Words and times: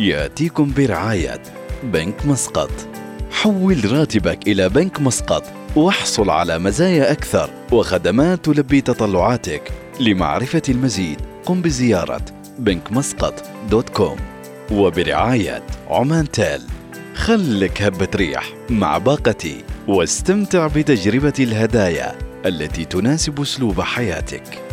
يأتيكم 0.00 0.72
برعاية 0.76 1.42
بنك 1.82 2.26
مسقط. 2.26 2.70
حول 3.30 3.92
راتبك 3.92 4.48
إلى 4.48 4.68
بنك 4.68 5.00
مسقط 5.00 5.44
واحصل 5.76 6.30
على 6.30 6.58
مزايا 6.58 7.12
أكثر 7.12 7.50
وخدمات 7.72 8.44
تلبي 8.44 8.80
تطلعاتك. 8.80 9.72
لمعرفة 10.00 10.62
المزيد 10.68 11.20
قم 11.44 11.62
بزيارة 11.62 12.24
بنك 12.58 12.92
مسقط 12.92 13.44
دوت 13.70 13.88
كوم. 13.88 14.16
وبرعاية 14.72 15.62
عمان 15.88 16.30
تيل. 16.30 16.62
خلك 17.14 17.82
هبة 17.82 18.08
ريح 18.14 18.52
مع 18.70 18.98
باقتي 18.98 19.64
واستمتع 19.88 20.66
بتجربة 20.66 21.34
الهدايا 21.38 22.18
التي 22.46 22.84
تناسب 22.84 23.40
أسلوب 23.40 23.80
حياتك. 23.80 24.69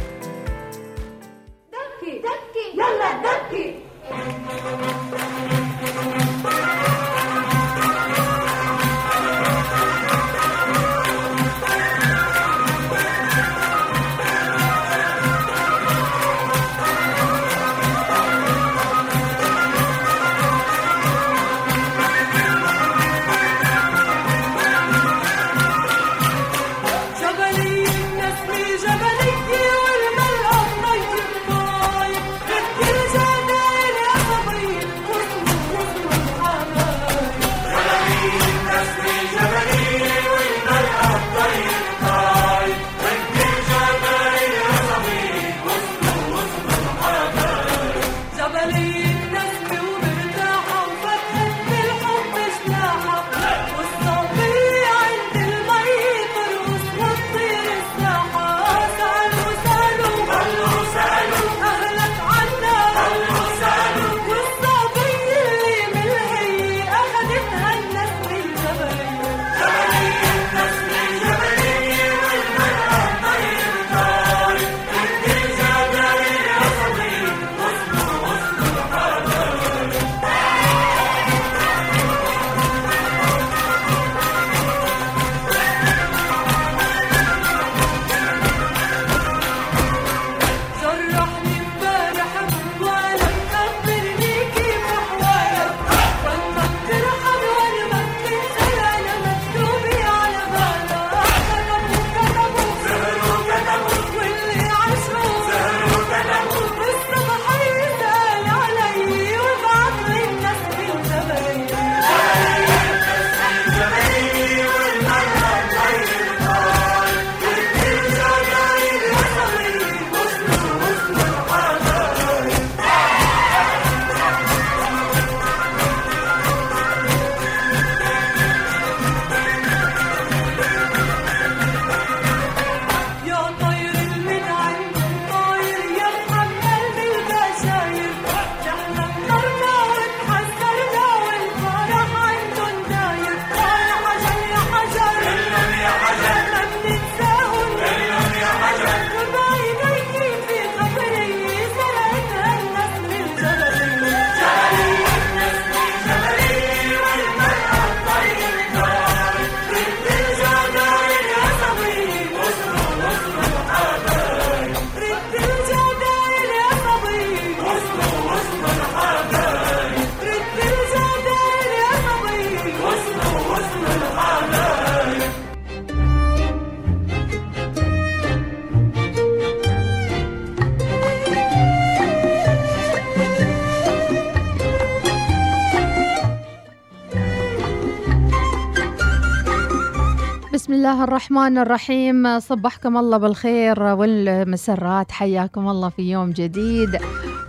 الله 190.97 191.07
الرحمن 191.07 191.57
الرحيم. 191.57 192.39
صبحكم 192.39 192.97
الله 192.97 193.17
بالخير 193.17 193.83
والمسرات. 193.83 195.11
حياكم 195.11 195.69
الله 195.69 195.89
في 195.89 196.11
يوم 196.11 196.31
جديد. 196.31 196.97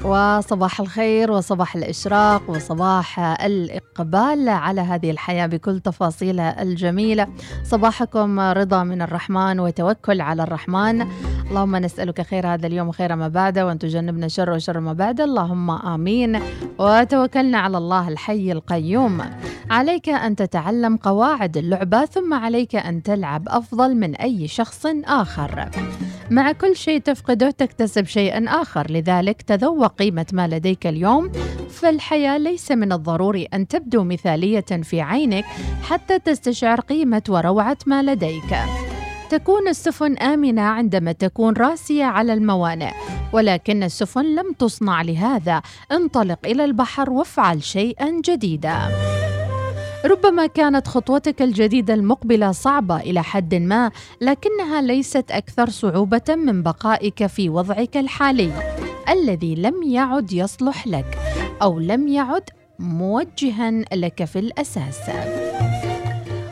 وصباح 0.04 0.80
الخير 0.80 1.30
وصباح 1.30 1.76
الإشراق 1.76 2.50
وصباح 2.50 3.18
الإقبال 3.20 4.48
على 4.48 4.80
هذه 4.80 5.10
الحياة 5.10 5.46
بكل 5.46 5.80
تفاصيلها 5.80 6.62
الجميلة. 6.62 7.26
صباحكم 7.64 8.40
رضا 8.40 8.84
من 8.84 9.02
الرحمن 9.02 9.60
وتوكل 9.60 10.20
على 10.20 10.42
الرحمن. 10.42 11.06
اللهم 11.50 11.76
نسألك 11.76 12.22
خير 12.22 12.46
هذا 12.46 12.66
اليوم 12.66 12.88
وخير 12.88 13.16
ما 13.16 13.28
بعده 13.28 13.66
وأن 13.66 13.78
تجنبنا 13.78 14.28
شر 14.28 14.50
وشر 14.50 14.80
ما 14.80 14.92
بعده. 14.92 15.24
اللهم 15.24 15.70
آمين. 15.70 16.40
وتوكلنا 16.78 17.58
على 17.58 17.78
الله 17.78 18.08
الحي 18.08 18.52
القيوم. 18.52 19.20
عليك 19.70 20.08
أن 20.08 20.36
تتعلم 20.36 20.96
قواعد 20.96 21.56
اللعبة 21.56 22.04
ثم 22.04 22.34
عليك 22.34 22.76
أن 22.76 23.02
تلعب 23.02 23.48
أفضل 23.48 23.94
من 23.94 24.14
أي 24.14 24.48
شخص 24.48 24.86
آخر. 25.04 25.68
مع 26.30 26.52
كل 26.52 26.76
شيء 26.76 27.00
تفقده 27.00 27.50
تكتسب 27.50 28.04
شيئا 28.04 28.44
آخر. 28.48 28.90
لذلك 28.90 29.42
تذوق 29.42 29.94
قيمة 29.94 30.26
ما 30.32 30.48
لديك 30.48 30.86
اليوم. 30.86 31.32
فالحياة 31.70 32.38
ليس 32.38 32.72
من 32.72 32.92
الضروري 32.92 33.44
أن 33.44 33.68
تبدو 33.68 34.04
مثالية 34.04 34.60
في 34.82 35.00
عينك 35.00 35.44
حتى 35.82 36.18
تستشعر 36.18 36.80
قيمة 36.80 37.22
وروعة 37.28 37.78
ما 37.86 38.02
لديك. 38.02 38.54
تكون 39.30 39.68
السفن 39.68 40.16
آمنة 40.16 40.62
عندما 40.62 41.12
تكون 41.12 41.54
راسية 41.54 42.04
على 42.04 42.32
الموانئ 42.32 42.92
ولكن 43.32 43.82
السفن 43.82 44.24
لم 44.24 44.52
تصنع 44.52 45.02
لهذا. 45.02 45.62
انطلق 45.92 46.38
إلى 46.44 46.64
البحر 46.64 47.10
وافعل 47.10 47.62
شيئا 47.62 48.20
جديدا. 48.24 48.78
ربما 50.04 50.46
كانت 50.46 50.88
خطوتك 50.88 51.42
الجديدة 51.42 51.94
المقبلة 51.94 52.52
صعبة 52.52 52.96
إلى 52.96 53.22
حد 53.22 53.54
ما 53.54 53.90
لكنها 54.20 54.80
ليست 54.80 55.30
أكثر 55.30 55.70
صعوبة 55.70 56.34
من 56.36 56.62
بقائك 56.62 57.26
في 57.26 57.48
وضعك 57.48 57.96
الحالي. 57.96 58.52
الذي 59.08 59.54
لم 59.54 59.82
يعد 59.82 60.32
يصلح 60.32 60.86
لك 60.86 61.18
أو 61.62 61.78
لم 61.78 62.08
يعد 62.08 62.44
موجها 62.78 63.70
لك 63.92 64.24
في 64.24 64.38
الأساس. 64.38 65.00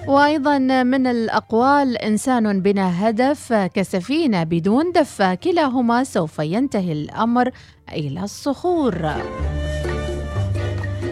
وأيضا 0.07 0.59
من 0.83 1.07
الأقوال 1.07 1.97
إنسان 1.99 2.61
بنا 2.61 3.09
هدف 3.09 3.53
كسفينه 3.53 4.45
بدون 4.45 4.93
دفه 4.93 5.35
كلاهما 5.35 6.05
سوف 6.05 6.39
ينتهي 6.39 6.93
الأمر 6.93 7.51
إلى 7.93 8.25
الصخور. 8.25 9.11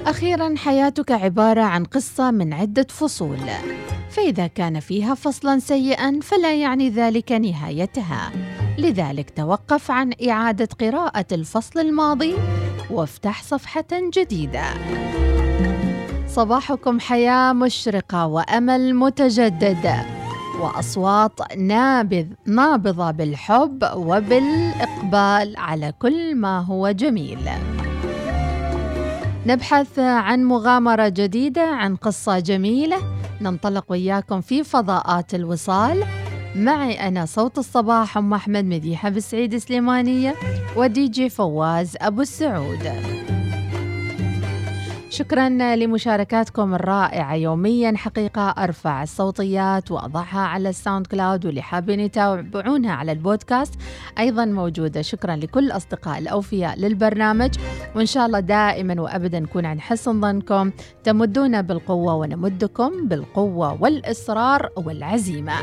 أخيرا 0.07 0.55
حياتك 0.57 1.13
عبارة 1.13 1.63
عن 1.63 1.85
قصة 1.85 2.31
من 2.31 2.53
عدة 2.53 2.87
فصول. 2.89 3.39
فإذا 4.11 4.47
كان 4.47 4.81
فيها 4.81 5.15
فصلا 5.15 5.59
سيئا 5.59 6.21
فلا 6.23 6.55
يعني 6.55 6.91
ذلك 6.91 7.33
نهايتها. 7.33 8.33
لذلك 8.79 9.31
توقف 9.31 9.91
عن 9.91 10.13
إعادة 10.29 10.69
قراءة 10.81 11.27
الفصل 11.33 11.81
الماضي 11.81 12.35
وافتح 12.91 13.43
صفحة 13.43 13.87
جديدة. 14.17 14.65
صباحكم 16.35 17.01
حياة 17.01 17.53
مشرقة 17.53 18.27
وأمل 18.27 18.95
متجدد 18.95 19.87
وأصوات 20.61 21.57
نابذ 21.57 22.27
نابضة 22.47 23.11
بالحب 23.11 23.85
وبالإقبال 23.95 25.57
على 25.57 25.93
كل 25.99 26.35
ما 26.35 26.61
هو 26.61 26.91
جميل. 26.91 27.39
نبحث 29.47 29.99
عن 29.99 30.45
مغامرة 30.45 31.09
جديدة 31.09 31.63
عن 31.63 31.97
قصة 31.97 32.39
جميلة. 32.39 32.97
ننطلق 33.41 33.85
وياكم 33.89 34.41
في 34.41 34.65
فضاءات 34.65 35.35
الوصال. 35.35 36.05
معي 36.57 37.09
أنا 37.09 37.27
صوت 37.27 37.59
الصباح 37.59 38.19
أم 38.19 38.35
أحمد 38.35 38.65
مديحة 38.65 39.09
بالسعيد 39.09 39.57
سليمانية 39.57 40.35
ودي 40.77 41.09
جي 41.09 41.29
فواز 41.29 41.97
أبو 42.01 42.21
السعود. 42.21 43.14
شكرا 45.15 45.49
لمشاركاتكم 45.77 46.75
الرائعة 46.75 47.35
يوميا. 47.35 47.93
حقيقة 47.97 48.51
أرفع 48.51 49.03
الصوتيات 49.03 49.91
وأضعها 49.91 50.41
على 50.41 50.69
ال 50.69 51.07
SoundCloud 51.07 51.47
واللي 51.47 51.63
حابين 51.63 52.01
يتابعونها 52.01 52.93
على 52.93 53.13
البودكاست 53.13 53.75
أيضا 54.19 54.45
موجودة. 54.45 55.03
شكرا 55.03 55.37
لكل 55.37 55.71
أصدقاء 55.71 56.19
الأوفياء 56.19 56.79
للبرنامج 56.79 57.51
وإن 57.97 58.07
شاء 58.07 58.27
الله 58.27 58.41
دائما 58.41 59.01
وأبدا 59.01 59.41
نكون 59.41 59.67
عن 59.67 59.81
حسن 59.81 60.21
ظنكم. 60.21 60.71
تمدونا 61.05 61.61
بالقوة 61.61 62.15
ونمدكم 62.15 63.09
بالقوة 63.09 63.83
والإصرار 63.83 64.69
والعزيمة. 64.77 65.55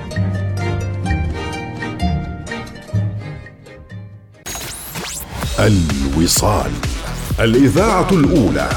الوصال 5.59 6.71
الإذاعة 7.39 8.11
الأولى. 8.11 8.69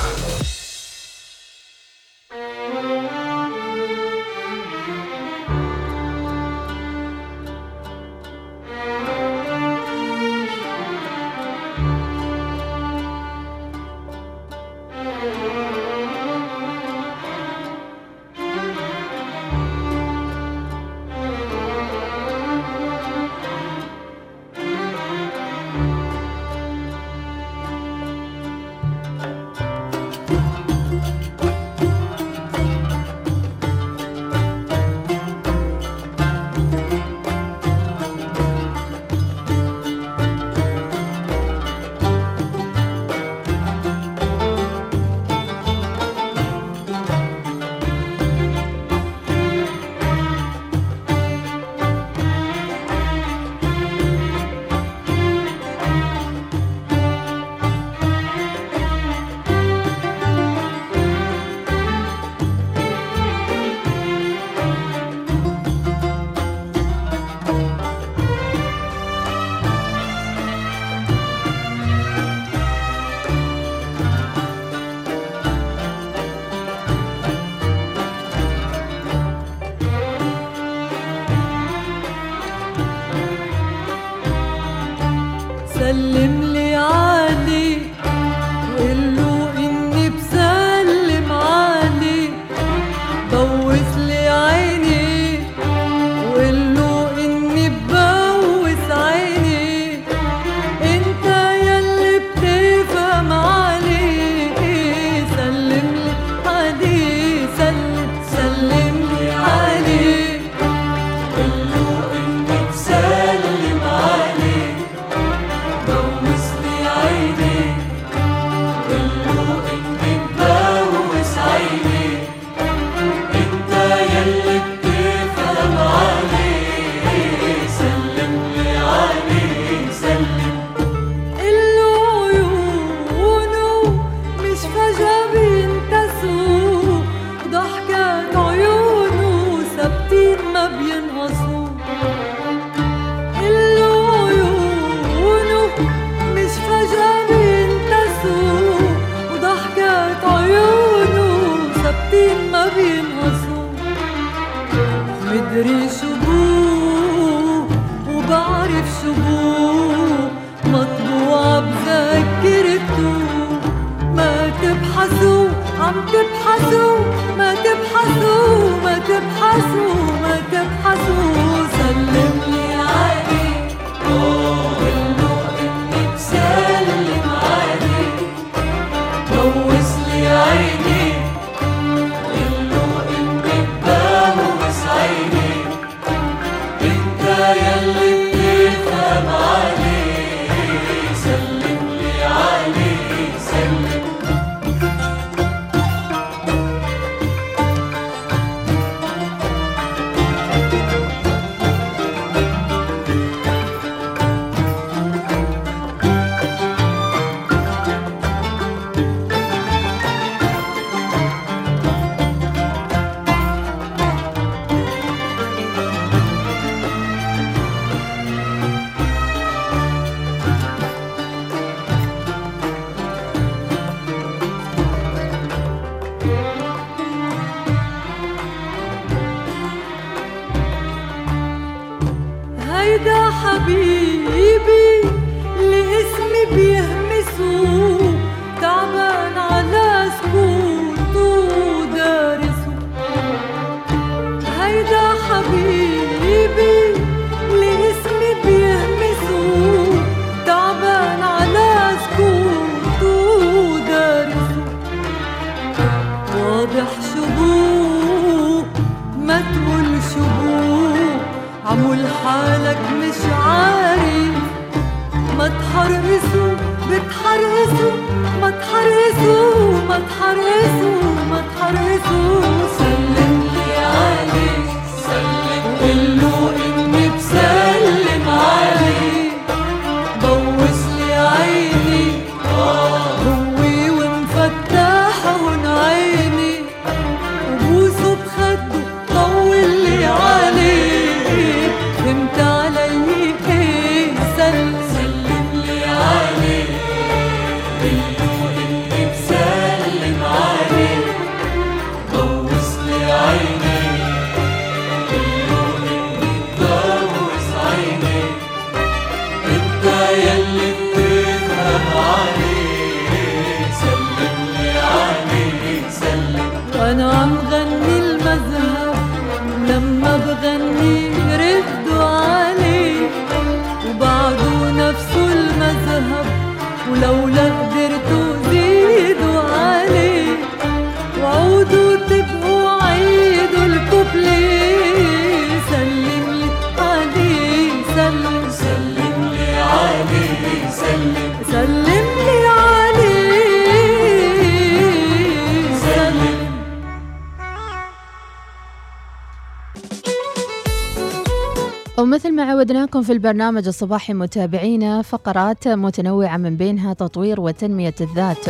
في 353.04 353.12
البرنامج 353.12 353.66
الصباحي 353.66 354.14
متابعينا 354.14 355.02
فقرات 355.02 355.68
متنوعة 355.68 356.36
من 356.36 356.56
بينها 356.56 356.92
تطوير 356.92 357.40
وتنمية 357.40 357.94
الذات. 358.00 358.46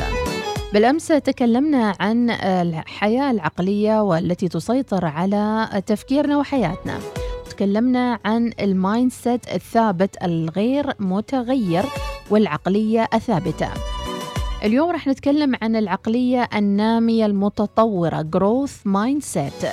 بالأمس 0.72 1.08
تكلمنا 1.08 1.94
عن 2.00 2.30
الحياة 2.30 3.30
العقلية 3.30 4.02
والتي 4.02 4.48
تسيطر 4.48 5.04
على 5.04 5.68
تفكيرنا 5.86 6.38
وحياتنا. 6.38 6.98
تكلمنا 7.50 8.18
عن 8.24 8.52
ال 8.60 9.12
mindset 9.12 9.54
الثابت 9.54 10.16
الغير 10.22 10.86
متغير 10.98 11.84
والعقلية 12.30 13.08
الثابتة. 13.14 13.68
اليوم 14.64 14.90
راح 14.90 15.06
نتكلم 15.06 15.52
عن 15.62 15.76
العقلية 15.76 16.48
النامية 16.54 17.26
المتطورة 17.26 18.28
growth 18.36 18.88
mindset. 18.88 19.66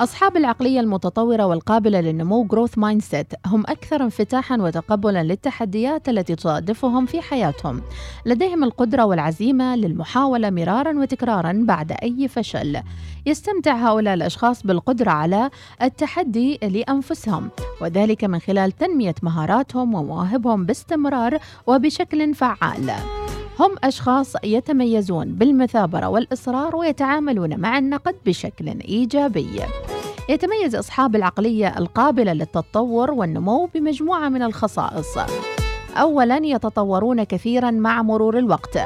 أصحاب 0.00 0.36
العقلية 0.36 0.80
المتطورة 0.80 1.46
والقابلة 1.46 2.00
للنمو 2.00 2.48
growth 2.48 2.80
mindset 2.80 3.36
هم 3.46 3.60
أكثر 3.60 4.02
انفتاحا 4.02 4.56
وتقبلا 4.56 5.22
للتحديات 5.22 6.08
التي 6.08 6.34
تصادفهم 6.34 7.06
في 7.06 7.20
حياتهم. 7.20 7.82
لديهم 8.26 8.64
القدرة 8.64 9.04
والعزيمة 9.04 9.76
للمحاولة 9.76 10.50
مرارا 10.50 10.98
وتكرارا 10.98 11.64
بعد 11.66 11.92
أي 12.02 12.28
فشل. 12.28 12.80
يستمتع 13.26 13.74
هؤلاء 13.74 14.14
الأشخاص 14.14 14.66
بالقدرة 14.66 15.10
على 15.10 15.50
التحدي 15.82 16.58
لأنفسهم 16.62 17.50
وذلك 17.80 18.24
من 18.24 18.38
خلال 18.38 18.72
تنمية 18.72 19.14
مهاراتهم 19.22 19.94
ومواهبهم 19.94 20.64
باستمرار 20.64 21.38
وبشكل 21.66 22.34
فعال. 22.34 22.92
هم 23.60 23.74
أشخاص 23.84 24.32
يتميزون 24.44 25.34
بالمثابرة 25.34 26.08
والإصرار 26.08 26.76
ويتعاملون 26.76 27.60
مع 27.60 27.78
النقد 27.78 28.14
بشكل 28.26 28.68
إيجابي. 28.68 29.60
يتميز 30.28 30.74
أصحاب 30.74 31.16
العقلية 31.16 31.78
القابلة 31.78 32.32
للتطور 32.32 33.10
والنمو 33.10 33.68
بمجموعة 33.74 34.28
من 34.28 34.42
الخصائص. 34.42 35.18
أولاً 35.96 36.36
يتطورون 36.36 37.24
كثيراً 37.24 37.70
مع 37.70 38.02
مرور 38.02 38.38
الوقت. 38.38 38.78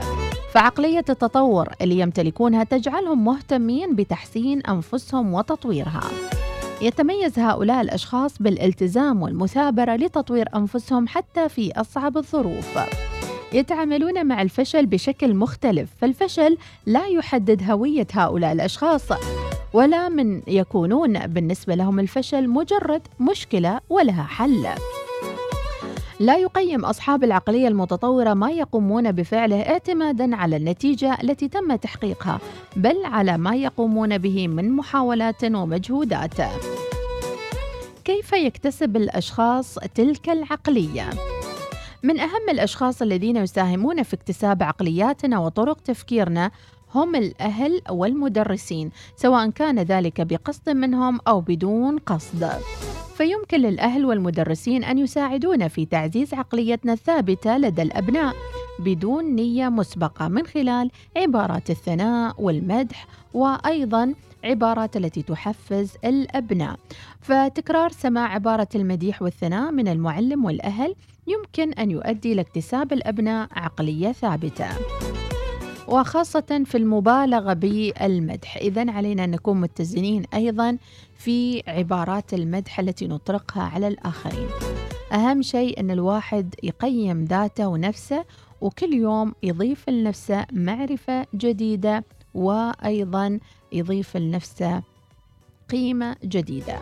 فعقلية 0.53 1.05
التطور 1.09 1.69
اللي 1.81 1.99
يمتلكونها 1.99 2.65
تجعلهم 2.65 3.25
مهتمين 3.25 3.95
بتحسين 3.95 4.61
أنفسهم 4.61 5.35
وتطويرها. 5.35 6.03
يتميز 6.83 7.39
هؤلاء 7.39 7.81
الأشخاص 7.81 8.43
بالالتزام 8.43 9.23
والمثابرة 9.23 9.97
لتطوير 9.97 10.49
أنفسهم 10.57 11.09
حتى 11.09 11.49
في 11.49 11.73
أصعب 11.81 12.17
الظروف. 12.17 12.79
يتعاملون 13.53 14.27
مع 14.27 14.43
الفشل 14.43 14.87
بشكل 14.87 15.35
مختلف 15.35 15.91
فالفشل 16.01 16.57
لا 16.87 17.07
يحدد 17.07 17.71
هوية 17.71 18.07
هؤلاء 18.13 18.53
الأشخاص 18.53 19.03
ولا 19.73 20.09
من 20.09 20.43
يكونون 20.47 21.19
بالنسبة 21.27 21.75
لهم 21.75 22.01
الفشل 22.01 22.49
مجرد 22.49 23.03
مشكلة 23.21 23.81
ولها 23.89 24.23
حل 24.23 24.67
لا 26.21 26.37
يقيم 26.37 26.85
أصحاب 26.85 27.25
العقلية 27.25 27.69
المتطورة 27.69 28.35
ما 28.35 28.51
يقومون 28.51 29.13
بفعله 29.13 29.61
اعتمادا 29.61 30.37
على 30.37 30.57
النتيجة 30.57 31.19
التي 31.23 31.49
تم 31.49 31.77
تحقيقها 31.77 32.41
بل 32.77 33.05
على 33.05 33.39
ما 33.39 33.57
يقومون 33.57 34.19
به 34.19 34.49
من 34.49 34.73
محاولات 34.73 35.45
ومجهودات 35.45 36.35
كيف 38.05 38.33
يكتسب 38.33 38.97
الأشخاص 38.97 39.79
تلك 39.95 40.29
العقلية؟ 40.29 41.11
من 42.03 42.21
أهم 42.21 42.49
الأشخاص 42.51 43.03
الذين 43.03 43.37
يساهمون 43.37 44.03
في 44.03 44.15
اكتساب 44.15 44.63
عقلياتنا 44.63 45.39
وطرق 45.39 45.81
تفكيرنا 45.81 46.51
هم 46.95 47.15
الأهل 47.15 47.83
والمدرسين 47.91 48.91
سواء 49.17 49.51
كان 49.51 49.79
ذلك 49.79 50.21
بقصد 50.21 50.71
منهم 50.71 51.21
أو 51.29 51.41
بدون 51.41 51.99
قصد. 51.99 52.51
فيمكن 53.17 53.61
للأهل 53.61 54.05
والمدرسين 54.05 54.85
أن 54.85 54.99
يساعدونا 54.99 55.69
في 55.69 55.87
تعزيز 55.87 56.35
عقليتنا 56.35 56.93
الثابتة 56.93 57.59
لدى 57.59 57.83
الأبناء 57.83 58.35
بدون 58.79 59.25
نية 59.25 59.69
مسبقة 59.69 60.29
من 60.29 60.47
خلال 60.47 60.91
عبارات 61.17 61.71
الثناء 61.71 62.43
والمدح 62.43 63.07
وأيضا 63.35 64.15
عبارات 64.45 64.97
التي 64.97 65.23
تحفز 65.23 65.93
الأبناء. 66.05 66.77
فتكرار 67.21 67.91
سماع 67.91 68.35
عبارة 68.35 68.69
المديح 68.75 69.23
والثناء 69.23 69.71
من 69.71 69.89
المعلم 69.89 70.45
والأهل 70.45 70.95
يمكن 71.27 71.73
أن 71.73 71.91
يؤدي 71.91 72.35
لاكتساب 72.35 72.93
الأبناء 72.93 73.49
عقلية 73.53 74.13
ثابتة. 74.13 74.69
وخاصة 75.89 76.63
في 76.67 76.77
المبالغة 76.77 77.53
بالمدح. 77.53 78.57
إذا 78.57 78.91
علينا 78.91 79.25
أن 79.25 79.31
نكون 79.31 79.61
متزنين 79.61 80.25
أيضا 80.35 80.79
في 81.17 81.63
عبارات 81.69 82.35
المدح 82.35 82.81
التي 82.81 83.07
نطلقها 83.07 83.63
على 83.63 83.89
الآخرين. 83.89 84.49
أهم 85.13 85.43
شيء 85.43 85.81
أن 85.81 85.91
الواحد 85.91 86.55
يقيم 86.63 87.25
ذاته 87.25 87.67
ونفسه 87.67 88.25
وكل 88.61 88.95
يوم 88.95 89.35
يضيف 89.43 89.89
لنفسه 89.91 90.47
معرفة 90.53 91.27
جديدة 91.35 92.05
وأيضا 92.35 93.39
يضيف 93.73 94.17
لنفسه 94.17 94.83
قيمة 95.71 96.17
جديدة. 96.25 96.79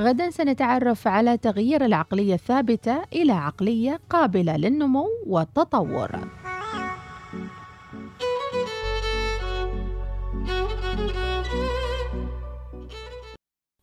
غدا 0.00 0.30
سنتعرف 0.30 1.08
على 1.08 1.36
تغيير 1.36 1.84
العقلية 1.84 2.34
الثابتة 2.34 3.02
إلى 3.12 3.32
عقلية 3.32 4.00
قابلة 4.10 4.56
للنمو 4.56 5.08
والتطور. 5.26 6.10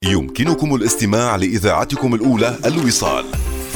يمكنكم 0.04 0.76
الاستماع 0.76 1.36
لإذاعتكم 1.36 2.16
الأولى 2.16 2.56
الوصال 2.66 3.26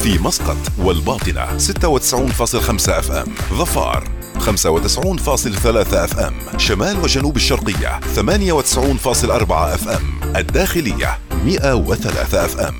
في 0.02 0.18
مسقط 0.18 0.56
والباطنة 0.78 1.58
96.5 1.58 2.88
أف 2.88 3.12
أم 3.12 3.34
ظفار 3.52 4.08
95.3 4.38 5.94
FM 5.94 6.58
شمال 6.58 6.96
وجنوب 7.04 7.36
الشرقية 7.36 8.00
98.4 8.00 9.52
FM 9.52 10.36
الداخلية 10.36 11.23
103 11.44 12.44
FM 12.44 12.74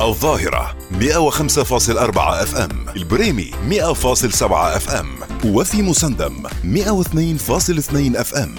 الظاهرة 0.00 0.76
105.4 1.00 2.18
FM 2.18 2.86
البريمي 2.96 3.50
100.7 3.70 4.42
FM 4.52 5.06
وفي 5.44 5.82
مسندم 5.82 6.42
102.2 6.46 8.16
FM 8.16 8.54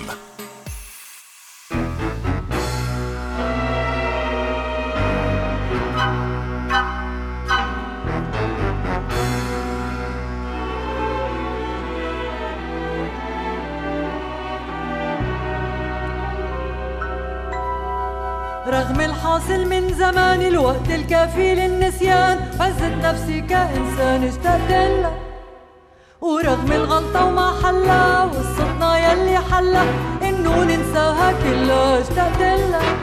الكافي 21.20 21.56
للنسيان 21.56 22.40
عزت 22.60 22.94
نفسي 23.04 23.42
كإنسان 23.42 24.24
اشتقت 24.24 24.72
لك 24.72 25.14
ورغم 26.22 26.72
الغلطة 26.72 27.26
وما 27.26 27.54
حلا 27.64 28.24
وقصتنا 28.24 28.98
يلي 29.12 29.38
حلا 29.52 29.82
إنه 30.24 30.64
ننساها 30.64 31.34
كلها 31.44 32.02
اشتقت 32.02 32.42
لك 32.42 32.98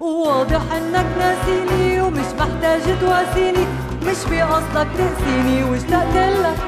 وواضح 0.00 0.60
إنك 0.76 1.06
ناسيني 1.18 2.00
ومش 2.00 2.26
محتاج 2.40 2.80
تواسيني 3.00 3.66
مش 4.02 4.16
بقصدك 4.30 4.88
تقسيني 4.98 5.64
واشتقت 5.64 6.14
لك 6.16 6.58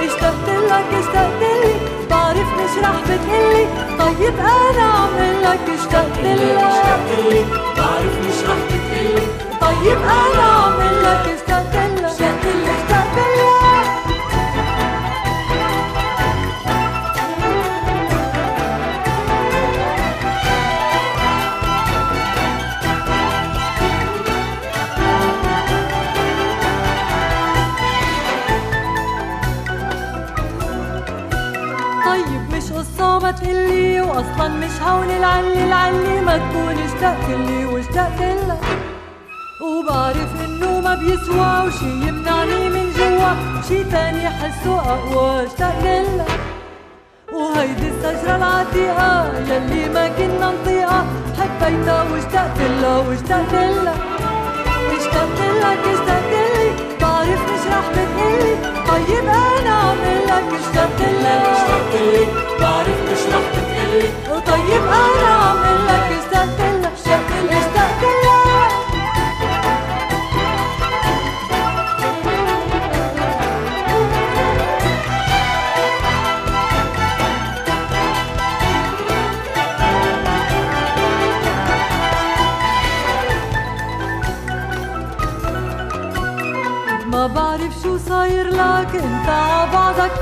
اشتقت 0.00 0.48
لك 0.48 0.84
اشتقت 0.98 1.40
لي 1.42 1.74
بعرف 2.10 2.48
مش 2.58 2.84
رح 2.84 3.00
بتقلي 3.00 3.66
طيب 3.98 4.34
أنا 4.38 4.84
عامل 4.92 5.42
لك 5.42 5.60
اشتقت 5.78 6.18
لك. 6.18 7.46
بعرف 7.76 8.18
مش 8.26 8.48
رح 8.48 8.56
بتقلي 8.68 9.43
طيب 9.60 9.98
أنا 9.98 10.42
اعمل 10.42 11.02
لك 11.02 11.28
استرتيلا 11.34 12.08
شكل 12.08 12.64
استرتيلا 12.70 13.54
طيب 32.06 32.54
مش 32.56 32.72
قصة 32.72 33.18
ما 33.18 33.30
تقلي 33.30 34.00
واصلا 34.00 34.48
مش 34.48 34.82
هون 34.82 35.10
العلي 35.10 35.64
العلي 35.64 36.20
ما 36.20 36.38
تكون 36.38 36.78
اشتقت 36.84 37.30
لي 37.30 37.64
واشتقت 37.66 38.20
لك 38.48 38.93
وبعرف 39.64 40.30
إنه 40.44 40.80
ما 40.80 40.94
بيسوى 40.94 41.66
وشي 41.66 41.84
يمنعني 42.08 42.68
من 42.68 42.86
جوا. 42.96 43.32
شي 43.68 43.84
تاني 43.84 44.28
حسه 44.28 44.74
أقوى 44.92 45.42
لك 45.44 46.26
وهيدي 47.32 47.88
الشجرة 47.88 48.36
العتيقة 48.36 49.32
يلي 49.48 49.88
ما 49.94 50.08
كنا 50.08 50.50
نطيقها 50.52 51.04
حبيتها 51.38 52.02
واشتقت 52.12 52.58
لها 52.60 52.98
واشتقت 52.98 53.52
لها 53.52 53.94
اشتقت 54.96 55.40
لك 55.62 55.82
اشتقت 55.92 56.32
لي. 56.56 56.68
بعرف 57.00 57.42
مش 57.52 57.64
رح 57.72 57.86
بتقلي. 57.90 58.54
طيب 58.88 59.24
أنا 59.28 59.74
عم 59.74 60.02
لك 60.28 60.48
اشتقت 60.60 61.00
لك 61.00 61.44
اشتقت 61.54 61.94
لي. 62.12 62.24
بعرف 62.60 62.98
مش 63.10 63.22
رح 63.34 63.44
بتقلي. 63.54 64.08
طيب 64.46 64.82
أنا 64.82 65.28
عم 65.46 65.62
لك 65.88 66.08
اشتقت 66.18 66.60
لك 66.60 66.73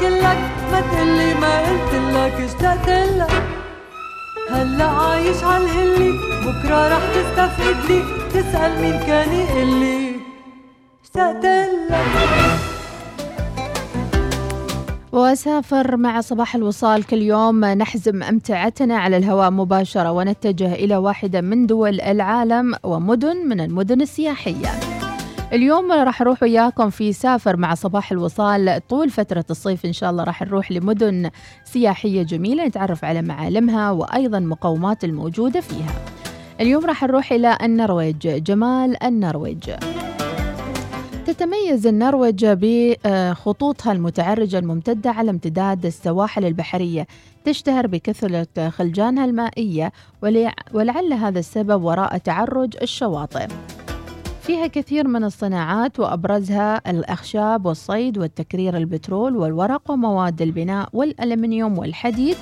كلك 0.02 0.38
ما 0.72 0.80
تقلي 0.80 1.34
ما 1.34 1.62
اشتقت 2.44 2.88
لك. 2.88 3.42
هلا 4.50 4.84
عايش 4.84 5.44
عالهلي 5.44 6.10
بكرة 6.46 6.88
رح 6.88 7.02
تستفقد 7.14 7.76
لي. 7.88 8.02
تسأل 8.34 8.82
مين 8.82 9.00
كان 9.06 9.32
يقلي 9.32 10.16
اشتقت 11.04 11.44
لك. 11.90 12.04
وسافر 15.12 15.96
مع 15.96 16.20
صباح 16.20 16.54
الوصال 16.54 17.06
كل 17.06 17.22
يوم. 17.22 17.64
نحزم 17.64 18.22
أمتعتنا 18.22 18.98
على 18.98 19.16
الهواء 19.16 19.50
مباشرة 19.50 20.10
ونتجه 20.10 20.74
إلى 20.74 20.96
واحدة 20.96 21.40
من 21.40 21.66
دول 21.66 22.00
العالم 22.00 22.74
ومدن 22.82 23.36
من 23.48 23.60
المدن 23.60 24.00
السياحية. 24.00 25.01
اليوم 25.52 25.92
راح 25.92 26.20
نروح 26.20 26.42
وياكم 26.42 26.90
في 26.90 27.12
سافر 27.12 27.56
مع 27.56 27.74
صباح 27.74 28.12
الوصال 28.12 28.80
طول 28.88 29.10
فترة 29.10 29.44
الصيف. 29.50 29.86
إن 29.86 29.92
شاء 29.92 30.10
الله 30.10 30.24
راح 30.24 30.42
نروح 30.42 30.72
لمدن 30.72 31.30
سياحية 31.64 32.22
جميلة 32.22 32.66
نتعرف 32.66 33.04
على 33.04 33.22
معالمها 33.22 33.90
وأيضا 33.90 34.40
مقومات 34.40 35.04
الموجودة 35.04 35.60
فيها. 35.60 35.94
اليوم 36.60 36.86
راح 36.86 37.02
نروح 37.02 37.32
إلى 37.32 37.58
النرويج 37.62 38.18
جمال 38.44 39.02
النرويج. 39.04 39.70
تتميز 41.26 41.86
النرويج 41.86 42.46
بخطوطها 42.46 43.92
المتعرجة 43.92 44.58
الممتدة 44.58 45.10
على 45.10 45.30
امتداد 45.30 45.86
السواحل 45.86 46.44
البحرية. 46.44 47.06
تشتهر 47.44 47.86
بكثرة 47.86 48.68
خلجانها 48.68 49.24
المائية 49.24 49.92
ولع- 50.22 50.54
ولعل 50.74 51.12
هذا 51.12 51.38
السبب 51.38 51.82
وراء 51.82 52.18
تعرج 52.18 52.76
الشواطئ. 52.82 53.46
فيها 54.42 54.66
كثير 54.66 55.08
من 55.08 55.24
الصناعات 55.24 56.00
وأبرزها 56.00 56.90
الأخشاب 56.90 57.66
والصيد 57.66 58.18
والتكرير 58.18 58.76
البترول 58.76 59.36
والورق 59.36 59.90
ومواد 59.90 60.42
البناء 60.42 60.88
والألمنيوم 60.92 61.78
والحديد 61.78 62.36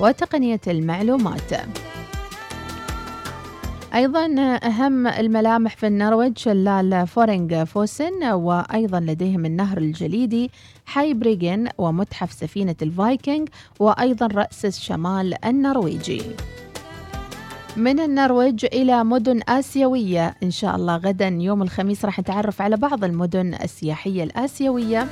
وتقنية 0.00 0.60
المعلومات. 0.66 1.52
أيضا 3.94 4.26
أهم 4.62 5.06
الملامح 5.06 5.76
في 5.76 5.86
النرويج 5.86 6.38
شلال 6.38 7.06
فورينغ 7.06 7.64
فوسن 7.64 8.24
وأيضا 8.32 9.00
لديهم 9.00 9.46
النهر 9.46 9.78
الجليدي 9.78 10.50
حي 10.86 11.14
بريغن 11.14 11.68
ومتحف 11.78 12.32
سفينة 12.32 12.76
الفايكنج 12.82 13.48
وأيضا 13.80 14.26
رأس 14.26 14.64
الشمال 14.64 15.44
النرويجي. 15.44 16.22
من 17.76 18.00
النرويج 18.00 18.64
إلى 18.64 19.04
مدن 19.04 19.40
آسيوية. 19.48 20.34
إن 20.42 20.50
شاء 20.50 20.76
الله 20.76 20.96
غدا 20.96 21.28
يوم 21.28 21.62
الخميس 21.62 22.04
راح 22.04 22.20
نتعرف 22.20 22.62
على 22.62 22.76
بعض 22.76 23.04
المدن 23.04 23.54
السياحية 23.54 24.24
الآسيوية 24.24 25.06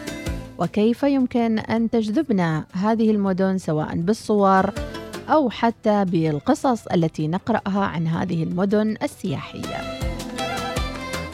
وكيف 0.59 1.03
يمكن 1.03 1.59
أن 1.59 1.91
تجذبنا 1.91 2.65
هذه 2.73 3.11
المدن 3.11 3.59
سواء 3.59 3.97
بالصور 3.97 4.71
أو 5.29 5.51
حتى 5.51 6.05
بالقصص 6.05 6.87
التي 6.87 7.29
نقرأها 7.29 7.85
عن 7.85 8.07
هذه 8.07 8.43
المدن 8.43 8.97
السياحية. 9.03 10.01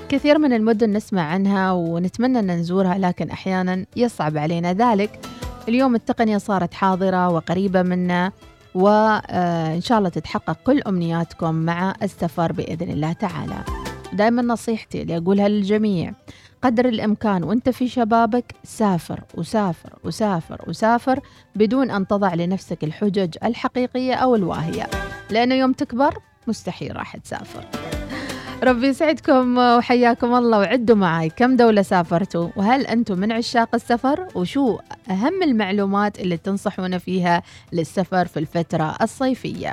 كثير 0.09 0.39
من 0.39 0.53
المدن 0.53 0.93
نسمع 0.93 1.23
عنها 1.23 1.73
ونتمنى 1.73 2.39
أن 2.39 2.51
نزورها 2.51 2.99
لكن 2.99 3.31
أحيانا 3.31 3.87
يصعب 3.97 4.39
علينا 4.39 4.73
ذلك. 4.73 5.27
اليوم 5.69 5.95
التقنية 5.95 6.39
صارت 6.39 6.75
حاضرة 6.75 7.29
وقريبة 7.29 7.83
منا. 7.83 8.33
وإن 8.77 9.81
شاء 9.81 9.99
الله 9.99 10.09
تتحقق 10.09 10.57
كل 10.67 10.83
أمنياتكم 10.83 11.55
مع 11.55 11.95
السفر 12.03 12.53
بإذن 12.53 12.91
الله 12.91 13.13
تعالى. 13.13 13.59
دائما 14.13 14.43
نصيحتي 14.43 15.03
اللي 15.03 15.17
أقولها 15.17 15.49
للجميع 15.49 16.13
قدر 16.63 16.89
الإمكان 16.89 17.45
وأنت 17.45 17.69
في 17.69 17.89
شبابك 17.89 18.55
سافر 18.65 19.21
وسافر 19.35 19.99
وسافر 20.05 20.65
وسافر 20.69 21.21
بدون 21.55 21.91
أن 21.91 22.07
تضع 22.07 22.35
لنفسك 22.35 22.85
الحجج 22.85 23.37
الحقيقية 23.45 24.15
أو 24.15 24.35
الواهية 24.35 24.87
لأنه 25.31 25.55
يوم 25.55 25.73
تكبر 25.73 26.19
مستحيل 26.47 26.97
راح 26.97 27.17
تسافر. 27.17 27.65
ربي 28.63 28.87
يسعدكم 28.87 29.59
وحياكم 29.59 30.35
الله 30.35 30.59
وعدوا 30.59 30.97
معي 30.97 31.29
كم 31.29 31.57
دولة 31.57 31.83
سافرتوا؟ 31.83 32.49
وهل 32.57 32.87
أنتم 32.87 33.19
من 33.19 33.33
عشاق 33.33 33.75
السفر؟ 33.75 34.27
وشو 34.35 34.79
أهم 35.11 35.43
المعلومات 35.43 36.21
اللي 36.21 36.37
تنصحون 36.37 36.99
فيها 36.99 37.43
للسفر 37.73 38.27
في 38.27 38.39
الفترة 38.39 38.97
الصيفية؟ 39.03 39.73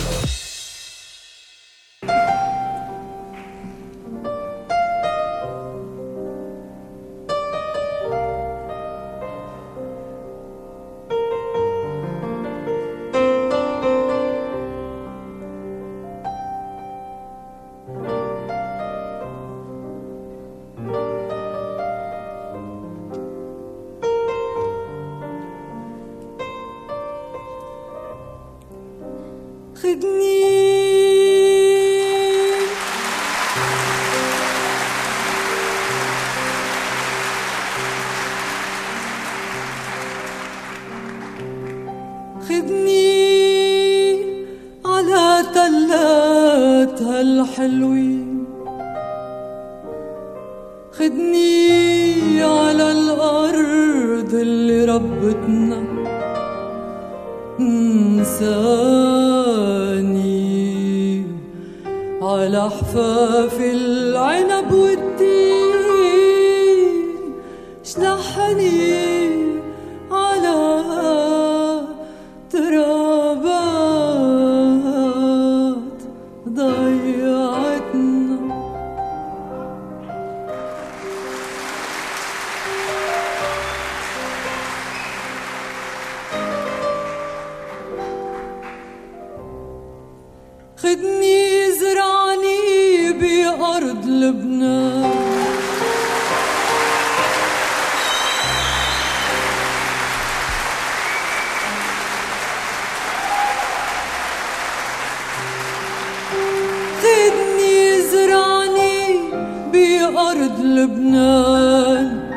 بأرض 110.01 110.59
لبنان. 110.59 112.31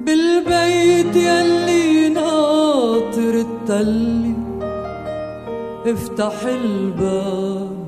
بالبيت 0.00 1.16
يلي 1.16 2.08
ناطر 2.08 3.44
التلي 3.46 4.34
افتح 5.86 6.42
الباب 6.44 7.86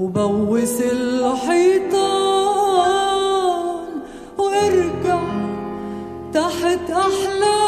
وبوس 0.00 0.80
الحيطان 0.80 2.02
وارجع 4.38 5.20
تحت 6.34 6.90
أحلى 6.90 7.61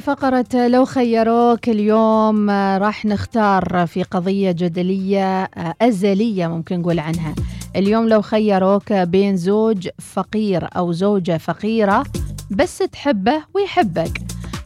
فقرة 0.00 0.66
لو 0.68 0.84
خيروك 0.84 1.68
اليوم 1.68 2.50
آه، 2.50 2.78
راح 2.78 3.04
نختار 3.04 3.86
في 3.86 4.02
قضية 4.02 4.50
جدلية 4.50 5.42
آه، 5.42 5.74
أزلية 5.82 6.46
ممكن 6.46 6.80
نقول 6.80 6.98
عنها. 6.98 7.34
اليوم 7.76 8.08
لو 8.08 8.22
خيروك 8.22 8.92
بين 8.92 9.36
زوج 9.36 9.88
فقير 9.98 10.68
أو 10.76 10.92
زوجة 10.92 11.36
فقيرة 11.36 12.04
بس 12.50 12.78
تحبه 12.78 13.42
ويحبك. 13.54 14.18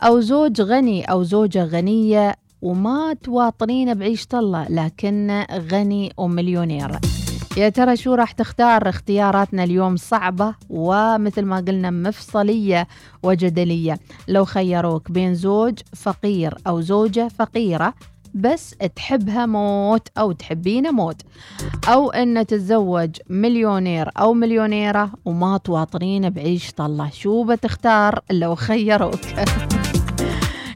أو 0.03 0.21
زوج 0.21 0.61
غني 0.61 1.05
أو 1.05 1.23
زوجة 1.23 1.65
غنية 1.65 2.35
وما 2.63 3.15
تواطنين 3.23 3.95
بعيشة 3.95 4.29
الله 4.35 4.67
لكن 4.69 5.45
غني 5.73 6.13
ومليونير. 6.17 6.99
يا 7.57 7.69
ترى 7.69 7.97
شو 7.97 8.15
راح 8.15 8.33
تختار 8.33 8.89
اختياراتنا 8.89 9.65
اليوم؟ 9.65 9.97
صعبة 9.97 10.55
ومثل 10.71 11.43
ما 11.43 11.57
قلنا 11.57 11.91
مفصلية 11.91 12.89
وجدلية. 13.23 13.99
لو 14.29 14.45
خيروك 14.45 15.11
بين 15.11 15.35
زوج 15.35 15.79
فقير 15.97 16.55
أو 16.67 16.81
زوجة 16.81 17.29
فقيرة 17.39 17.95
بس 18.35 18.75
تحبها 18.97 19.47
موت 19.47 20.09
أو 20.19 20.33
تحبينه 20.33 20.91
موت. 20.91 21.23
أو 21.89 22.11
أن 22.11 22.47
تتزوج 22.47 23.11
مليونير 23.31 24.11
أو 24.19 24.35
مليونيرة 24.35 25.11
وما 25.25 25.57
تواطنين 25.57 26.31
بعيشة 26.31 26.87
الله. 26.87 27.11
شو 27.11 27.45
بتختار 27.45 28.21
لو 28.31 28.55
خيروك؟ 28.55 29.21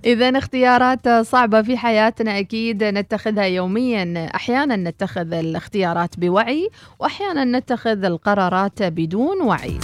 إذا 0.06 0.38
اختيارات 0.38 1.08
صعبة 1.08 1.62
في 1.62 1.76
حياتنا 1.76 2.38
أكيد 2.38 2.84
نتخذها 2.84 3.44
يوميا. 3.44 4.30
أحيانا 4.34 4.76
نتخذ 4.76 5.32
الاختيارات 5.32 6.18
بوعي 6.18 6.70
وأحيانا 6.98 7.58
نتخذ 7.58 8.04
القرارات 8.04 8.82
بدون 8.82 9.40
وعي. 9.42 9.78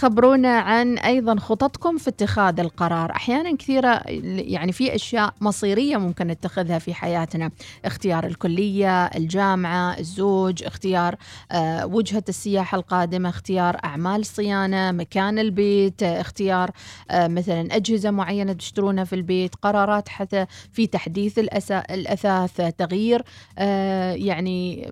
خبرونا 0.00 0.58
عن 0.58 0.98
أيضا 0.98 1.36
خططكم 1.40 1.98
في 1.98 2.10
اتخاذ 2.10 2.60
القرار. 2.60 3.10
أحيانا 3.10 3.56
كثيرة 3.56 4.02
يعني 4.06 4.72
في 4.72 4.94
أشياء 4.94 5.34
مصيرية 5.40 5.96
ممكن 5.96 6.26
نتخذها 6.26 6.78
في 6.78 6.94
حياتنا. 6.94 7.50
اختيار 7.84 8.26
الكلية 8.26 9.04
الجامعة 9.06 9.98
الزوج 9.98 10.64
اختيار 10.64 11.16
آه، 11.52 11.86
وجهة 11.86 12.24
السياحة 12.28 12.78
القادمة 12.78 13.28
اختيار 13.28 13.76
أعمال 13.84 14.26
صيانة 14.26 14.92
مكان 14.92 15.38
البيت 15.38 16.02
اختيار 16.02 16.70
آه، 17.10 17.28
مثلا 17.28 17.76
أجهزة 17.76 18.10
معينة 18.10 18.52
تشترونها 18.52 19.04
في 19.04 19.14
البيت 19.14 19.54
قرارات 19.54 20.08
حتى 20.08 20.46
في 20.72 20.86
تحديث 20.86 21.38
الأثاث 21.38 22.74
تغيير 22.78 23.22
آه، 23.58 24.12
يعني 24.12 24.90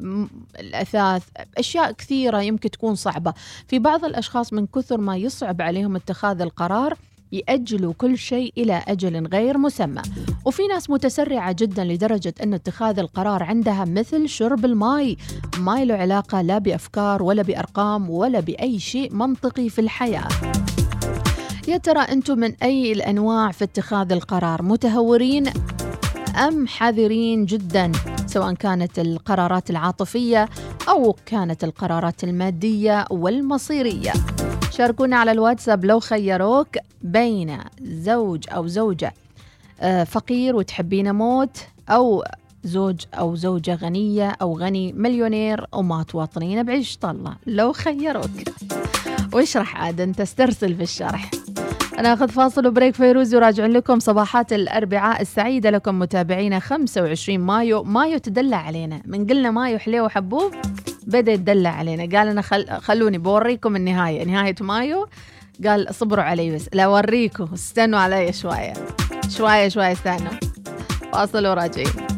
الأثاث 0.60 1.22
أشياء 1.58 1.92
كثيرة 1.92 2.42
يمكن 2.42 2.70
تكون 2.70 2.94
صعبة. 2.94 3.34
في 3.68 3.78
بعض 3.78 4.04
الأشخاص 4.04 4.52
من 4.52 4.66
كثر 4.66 4.97
ما 5.00 5.16
يصعب 5.16 5.62
عليهم 5.62 5.96
اتخاذ 5.96 6.40
القرار 6.40 6.94
يأجلوا 7.32 7.92
كل 7.98 8.18
شيء 8.18 8.52
إلى 8.58 8.82
أجل 8.88 9.26
غير 9.26 9.58
مسمى. 9.58 10.02
وفي 10.44 10.66
ناس 10.66 10.90
متسرعة 10.90 11.52
جدا 11.58 11.84
لدرجة 11.84 12.34
أن 12.42 12.54
اتخاذ 12.54 12.98
القرار 12.98 13.42
عندها 13.42 13.84
مثل 13.84 14.28
شرب 14.28 14.64
الماء 14.64 15.16
ما 15.58 15.84
له 15.84 15.94
علاقة 15.94 16.42
لا 16.42 16.58
بأفكار 16.58 17.22
ولا 17.22 17.42
بأرقام 17.42 18.10
ولا 18.10 18.40
بأي 18.40 18.78
شيء 18.78 19.14
منطقي 19.14 19.68
في 19.68 19.80
الحياة. 19.80 20.28
يا 21.68 21.76
ترى 21.76 22.00
أنتم 22.00 22.38
من 22.38 22.54
أي 22.62 22.92
الأنواع 22.92 23.52
في 23.52 23.64
اتخاذ 23.64 24.12
القرار؟ 24.12 24.62
متهورين 24.62 25.44
أم 26.48 26.66
حذرين 26.66 27.44
جدا؟ 27.44 27.92
سواء 28.26 28.54
كانت 28.54 28.98
القرارات 28.98 29.70
العاطفية 29.70 30.48
أو 30.88 31.16
كانت 31.26 31.64
القرارات 31.64 32.24
المادية 32.24 33.04
والمصيرية. 33.10 34.12
شاركونا 34.78 35.16
على 35.16 35.32
الواتساب 35.32 35.84
لو 35.84 36.00
خيروك 36.00 36.68
بين 37.02 37.58
زوج 37.82 38.44
أو 38.50 38.66
زوجة 38.66 39.14
آه، 39.80 40.04
فقير 40.04 40.56
وتحبين 40.56 41.14
موت 41.14 41.56
أو 41.88 42.24
زوج 42.64 43.00
أو 43.14 43.34
زوجة 43.34 43.74
غنية 43.74 44.36
أو 44.42 44.58
غني 44.58 44.92
مليونير 44.92 45.66
وما 45.72 46.02
تواطنين 46.02 46.62
بعيشة 46.62 47.10
الله 47.10 47.36
لو 47.46 47.72
خيروك. 47.72 48.30
واشرح 49.32 49.76
عاد 49.76 50.00
أنت؟ 50.00 50.20
استرسل 50.20 50.74
في 50.74 50.82
الشرح. 50.82 51.30
ناخذ 52.02 52.28
فاصل 52.28 52.66
وبريك 52.66 52.94
فيروز 52.94 53.34
وراجعين 53.34 53.70
لكم 53.70 53.98
صباحات 53.98 54.52
الأربعاء 54.52 55.20
السعيدة 55.20 55.70
لكم 55.70 55.98
متابعينا 55.98 56.58
25 56.58 57.40
مايو. 57.40 57.82
مايو 57.82 58.18
تدلع 58.18 58.56
علينا. 58.56 59.02
من 59.06 59.26
قلنا 59.26 59.50
مايو 59.50 59.78
حليو 59.78 60.04
وحبوب. 60.04 60.52
بدأ 61.08 61.32
يتدلع 61.32 61.70
علينا. 61.70 62.18
قال 62.18 62.28
أنا 62.28 62.42
خل... 62.42 62.66
خلوني 62.68 63.18
بوريكم 63.18 63.76
النهاية. 63.76 64.24
نهاية 64.24 64.54
مايو. 64.60 65.08
قال 65.66 65.94
صبروا 65.94 66.24
علي 66.24 66.54
بس. 66.54 66.68
لا 66.72 66.84
أوريكم 66.84 67.48
استنوا 67.54 68.00
علي 68.00 68.32
شوية. 68.32 68.72
شوية 69.28 69.68
شوية 69.68 69.92
استنوا. 69.92 70.32
فاصل 71.12 71.46
وراجعين 71.46 72.17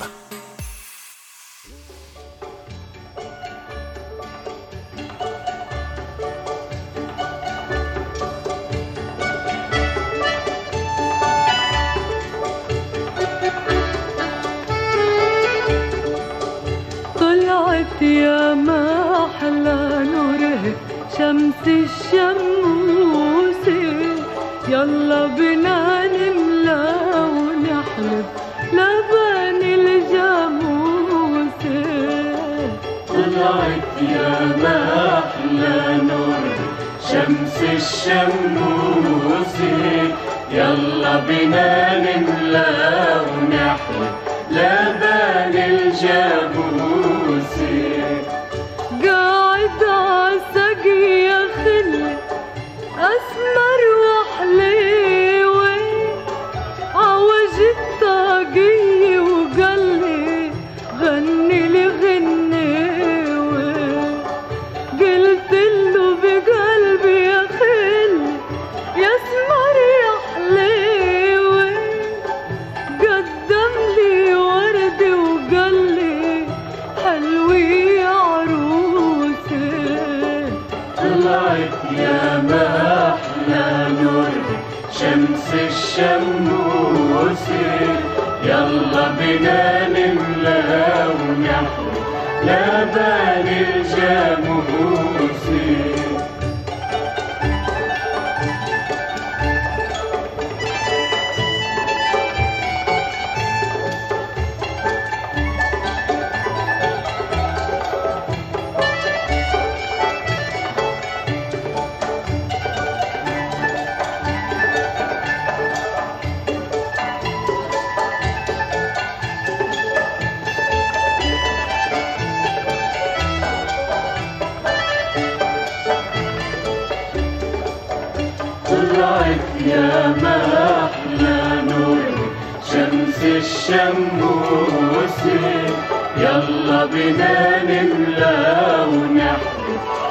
المحنى 34.41 36.01
نور 36.09 36.43
شمس 37.11 37.57
الشموس 37.73 39.55
يلا 40.51 41.13
بنا 41.27 41.97
نملى 41.99 42.65
ونحلى 43.27 44.09
لبان 44.51 45.55
الجبل 45.71 46.50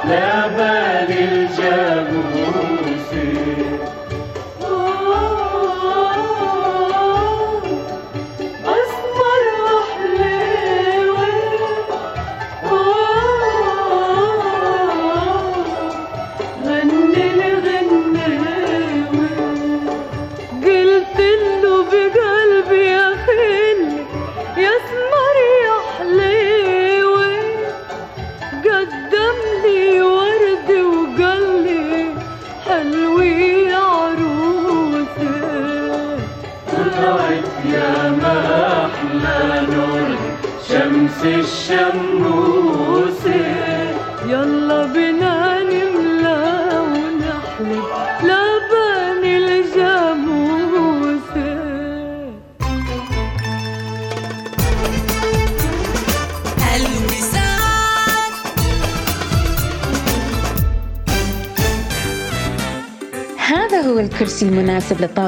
لا 0.05 0.47
بال 0.47 1.11
الجاموس. 1.19 3.11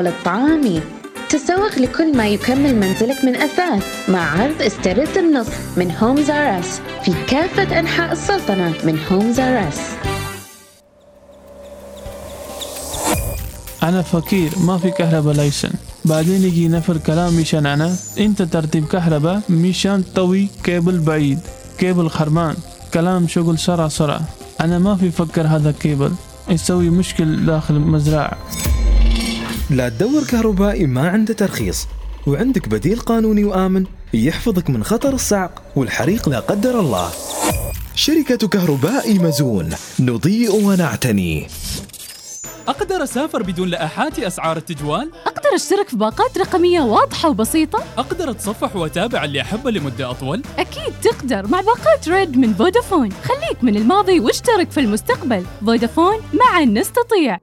لطاولة 0.02 0.12
طعامي 0.24 0.80
تسوق 1.28 1.78
لكل 1.78 2.16
ما 2.16 2.28
يكمل 2.28 2.76
منزلك 2.76 3.24
من 3.24 3.36
أثاث 3.36 4.08
مع 4.08 4.40
عرض 4.40 4.62
استرد 4.62 5.18
النص 5.18 5.46
من 5.76 5.90
هومز 5.90 6.30
ار 6.30 6.58
اس 6.60 6.80
في 7.04 7.12
كافة 7.28 7.80
أنحاء 7.80 8.12
السلطنة 8.12 8.74
من 8.84 8.98
هومز 9.10 9.40
ار 9.40 9.68
اس 9.68 9.80
أنا 13.82 14.02
فقير 14.02 14.50
ما 14.58 14.78
في 14.78 14.90
كهرباء 14.90 15.34
لايسن 15.34 15.70
بعدين 16.04 16.42
يجي 16.42 16.68
نفر 16.68 16.96
كلام 16.96 17.34
مشان 17.34 17.66
أنا. 17.66 17.96
أنت 18.18 18.42
ترتيب 18.42 18.86
كهرباء 18.86 19.42
مشان 19.50 20.02
طوي 20.14 20.48
كيبل 20.64 20.98
بعيد. 20.98 21.38
كيبل 21.78 22.10
خرمان 22.10 22.56
كلام 22.94 23.28
شغل 23.28 23.58
سرعة 23.58 23.88
سرعة 23.88 24.20
أنا 24.60 24.78
ما 24.78 24.96
في 24.96 25.10
فكر 25.10 25.46
هذا 25.46 25.70
كيبل. 25.80 26.12
يسوي 26.48 26.90
مشكل 26.90 27.46
داخل 27.46 27.74
المزرعة 27.74 28.32
لا 29.72 29.88
تدور 29.88 30.24
كهربائي 30.24 30.86
ما 30.86 31.08
عنده 31.08 31.34
ترخيص 31.34 31.86
وعندك 32.26 32.68
بديل 32.68 32.98
قانوني 32.98 33.44
وآمن 33.44 33.84
يحفظك 34.14 34.70
من 34.70 34.84
خطر 34.84 35.14
الصعق 35.14 35.62
والحريق 35.76 36.28
لا 36.28 36.40
قدر 36.40 36.80
الله 36.80 37.10
شركة 37.94 38.48
كهرباء 38.48 39.14
مزون 39.18 39.70
نضيء 40.00 40.54
ونعتني 40.54 41.48
أقدر 42.68 43.02
أسافر 43.02 43.42
بدون 43.42 43.68
لائحات 43.68 44.18
أسعار 44.18 44.56
التجوال؟ 44.56 45.10
أقدر 45.26 45.54
أشترك 45.54 45.88
في 45.88 45.96
باقات 45.96 46.38
رقمية 46.38 46.80
واضحة 46.80 47.28
وبسيطة؟ 47.28 47.84
أقدر 47.98 48.30
أتصفح 48.30 48.76
وأتابع 48.76 49.24
اللي 49.24 49.40
أحبه 49.40 49.70
لمدة 49.70 50.10
أطول؟ 50.10 50.42
أكيد 50.58 50.94
تقدر 51.02 51.46
مع 51.46 51.60
باقات 51.60 52.08
ريد 52.08 52.36
من 52.38 52.54
فودافون 52.54 53.08
خليك 53.12 53.64
من 53.64 53.76
الماضي 53.76 54.20
واشترك 54.20 54.70
في 54.70 54.80
المستقبل 54.80 55.44
فودافون 55.66 56.14
معا 56.32 56.64
نستطيع 56.64 57.38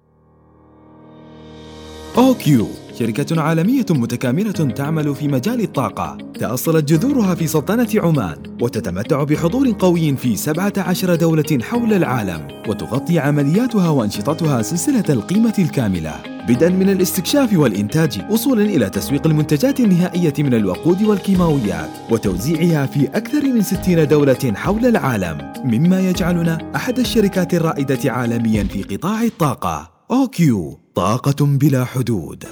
OQ 2.20 2.68
شركة 3.00 3.42
عالمية 3.42 3.86
متكاملة 3.90 4.52
تعمل 4.52 5.16
في 5.16 5.28
مجال 5.28 5.62
الطاقة. 5.62 6.18
تأصلت 6.40 6.90
جذورها 6.90 7.36
في 7.36 7.48
سلطنة 7.48 7.88
عمان 7.96 8.38
وتتمتع 8.62 9.24
بحضور 9.24 9.76
قوي 9.80 10.18
في 10.18 10.36
17 10.36 11.16
دولة 11.16 11.60
حول 11.62 11.94
العالم 11.94 12.48
وتغطي 12.68 13.20
عملياتها 13.20 13.90
وأنشطتها 13.90 14.62
سلسلة 14.62 15.04
القيمة 15.10 15.54
الكاملة. 15.60 16.16
بدءا 16.48 16.70
من 16.70 16.90
الاستكشاف 16.90 17.58
والإنتاج 17.58 18.22
وصولا 18.32 18.64
إلى 18.64 18.90
تسويق 18.90 19.28
المنتجات 19.28 19.80
النهائية 19.80 20.34
من 20.40 20.54
الوقود 20.54 21.04
والكيماويات 21.04 21.90
وتوزيعها 22.12 22.86
في 22.86 23.08
أكثر 23.08 23.44
من 23.44 23.62
60 23.62 24.08
دولة 24.08 24.54
حول 24.56 24.86
العالم. 24.86 25.54
مما 25.66 26.00
يجعلنا 26.00 26.72
أحد 26.76 27.00
الشركات 27.00 27.54
الرائدة 27.54 28.12
عالميا 28.12 28.64
في 28.64 28.84
قطاع 28.84 29.24
الطاقة. 29.24 29.99
OQ 30.12 30.80
طاقة 30.96 31.46
بلا 31.46 31.86
حدود. 31.86 32.44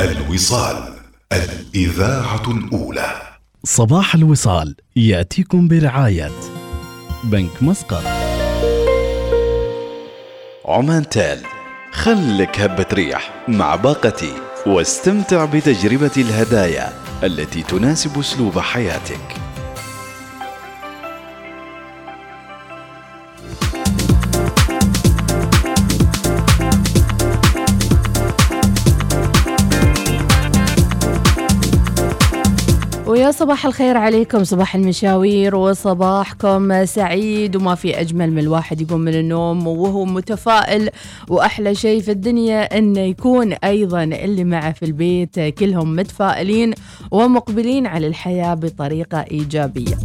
الوصال 0.00 0.94
الإذاعة 1.32 2.50
الأولى. 2.50 3.22
صباح 3.64 4.14
الوصال 4.14 4.76
يأتيكم 4.96 5.68
برعاية 5.68 6.30
بنك 7.24 7.62
مسقط. 7.62 8.04
عمان 10.64 11.08
تال 11.08 11.38
خلك 11.92 12.60
هبة 12.60 12.86
ريح 12.92 13.44
مع 13.48 13.76
باقتي 13.76 14.32
واستمتع 14.66 15.44
بتجربة 15.44 16.12
الهدايا 16.16 16.92
التي 17.22 17.62
تناسب 17.62 18.18
أسلوب 18.18 18.58
حياتك. 18.58 19.36
ويا 33.26 33.32
صباح 33.32 33.66
الخير 33.66 33.96
عليكم 33.96 34.44
صباح 34.44 34.74
المشاوير 34.74 35.56
وصباحكم 35.56 36.84
سعيد 36.84 37.56
وما 37.56 37.74
في 37.74 38.00
أجمل 38.00 38.30
من 38.32 38.38
الواحد 38.38 38.80
يقوم 38.80 39.00
من 39.00 39.14
النوم 39.14 39.66
وهو 39.66 40.04
متفائل. 40.04 40.90
وأحلى 41.28 41.74
شيء 41.74 42.02
في 42.02 42.10
الدنيا 42.10 42.78
أنه 42.78 43.00
يكون 43.00 43.52
أيضا 43.52 44.02
اللي 44.02 44.44
معه 44.44 44.72
في 44.72 44.84
البيت 44.84 45.40
كلهم 45.40 45.96
متفائلين 45.96 46.74
ومقبلين 47.10 47.86
على 47.86 48.06
الحياة 48.06 48.54
بطريقة 48.54 49.24
إيجابية. 49.30 49.98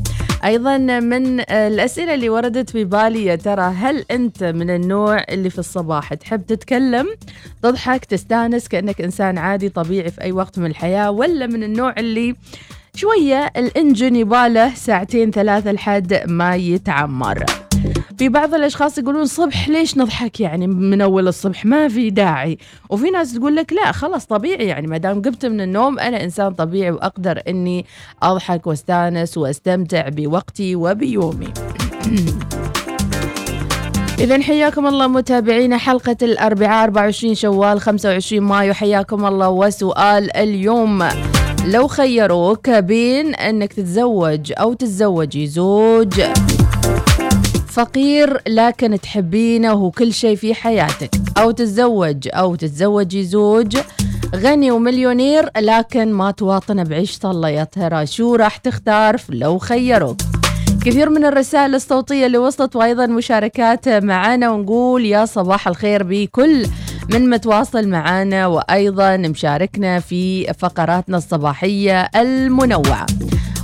أيضا 0.45 0.78
من 0.78 1.39
الأسئلة 1.39 2.13
اللي 2.13 2.30
وردت 2.30 2.69
في 2.69 2.84
بالي 2.84 3.26
يا 3.26 3.36
ترى 3.36 3.61
هل 3.61 4.05
أنت 4.11 4.43
من 4.43 4.69
النوع 4.69 5.24
اللي 5.30 5.49
في 5.49 5.59
الصباح 5.59 6.13
تحب 6.13 6.45
تتكلم 6.45 7.07
تضحك 7.63 8.05
تستانس 8.05 8.67
كأنك 8.67 9.01
إنسان 9.01 9.38
عادي 9.38 9.69
طبيعي 9.69 10.11
في 10.11 10.22
أي 10.22 10.32
وقت 10.32 10.59
من 10.59 10.65
الحياة 10.65 11.11
ولا 11.11 11.47
من 11.47 11.63
النوع 11.63 11.93
اللي 11.97 12.36
شوية 12.96 13.52
الإنجن 13.58 14.16
يباله 14.16 14.74
ساعتين 14.74 15.32
ثلاثة 15.32 15.72
لحد 15.72 16.24
ما 16.28 16.56
يتعمر. 16.56 17.46
في 18.18 18.30
بعض 18.30 18.54
الأشخاص 18.54 18.98
يقولون 18.98 19.26
صبح 19.26 19.70
ليش 19.70 19.98
نضحك؟ 19.98 20.39
يعني 20.39 20.68
من 20.68 21.02
أول 21.02 21.28
الصبح 21.28 21.66
ما 21.66 21.88
في 21.88 22.10
داعي. 22.10 22.58
وفي 22.89 23.10
ناس 23.10 23.34
تقول 23.34 23.56
لك 23.56 23.74
لا 23.74 23.92
خلاص 23.92 24.26
طبيعي. 24.26 24.68
يعني 24.68 24.88
ما 24.88 24.98
دام 24.98 25.22
قمت 25.22 25.46
من 25.46 25.62
النوم 25.62 26.00
أنا 26.00 26.24
إنسان 26.24 26.54
طبيعي 26.54 26.92
وأقدر 26.92 27.42
إني 27.48 27.86
أضحك 28.24 28.68
واستأنس 28.68 29.38
واستمتع 29.38 30.10
بوقتي 30.10 30.76
وبيومي. 30.76 31.54
إذا 34.20 34.42
حياكم 34.42 34.88
الله 34.88 35.08
متابعينا 35.08 35.78
حلقة 35.78 36.18
الأربعاء 36.22 36.84
24 36.84 37.36
شوال 37.36 37.82
25 37.82 38.44
مايو. 38.44 38.74
حياكم 38.74 39.26
الله 39.26 39.50
وسؤال 39.50 40.38
اليوم. 40.38 41.04
لو 41.66 41.88
خيروك 41.88 42.70
بين 42.70 43.36
أنك 43.36 43.74
تتزوج 43.74 44.53
أو 44.57 44.74
تتزوجي 44.74 45.47
زوج 45.47 46.22
فقير 47.68 48.41
لكن 48.47 48.99
تحبينه 48.99 49.74
وكل 49.74 50.14
شيء 50.14 50.36
في 50.36 50.53
حياتك. 50.53 51.09
أو 51.38 51.51
تتزوج 51.51 52.28
أو 52.34 52.55
تتزوجي 52.55 53.24
زوج 53.24 53.78
غني 54.36 54.72
ومليونير 54.72 55.49
لكن 55.57 56.14
ما 56.14 56.32
تواطن 56.32 56.84
بعيشته 56.84 57.32
الله 57.32 57.49
يا 57.49 57.64
ترى 57.64 58.05
شو 58.05 58.36
راح 58.36 58.57
تختار 58.57 59.18
لو 59.30 59.57
خيروك؟ 59.57 60.18
كثير 60.86 61.09
من 61.09 61.26
الرسائل 61.26 61.76
الصوتية 61.76 62.26
اللي 62.26 62.38
وصلت 62.38 62.76
وأيضا 62.76 63.05
مشاركات 63.05 63.89
معنا 63.89 64.49
ونقول 64.49 65.05
يا 65.05 65.26
صباح 65.26 65.68
الخير 65.68 66.03
بكل 66.03 66.66
من 67.14 67.30
متواصل 67.30 67.88
معنا 67.88 68.47
وأيضا 68.47 69.18
مشاركنا 69.18 69.99
في 69.99 70.53
فقراتنا 70.53 71.18
الصباحية 71.18 72.01
المنوعة. 72.01 73.05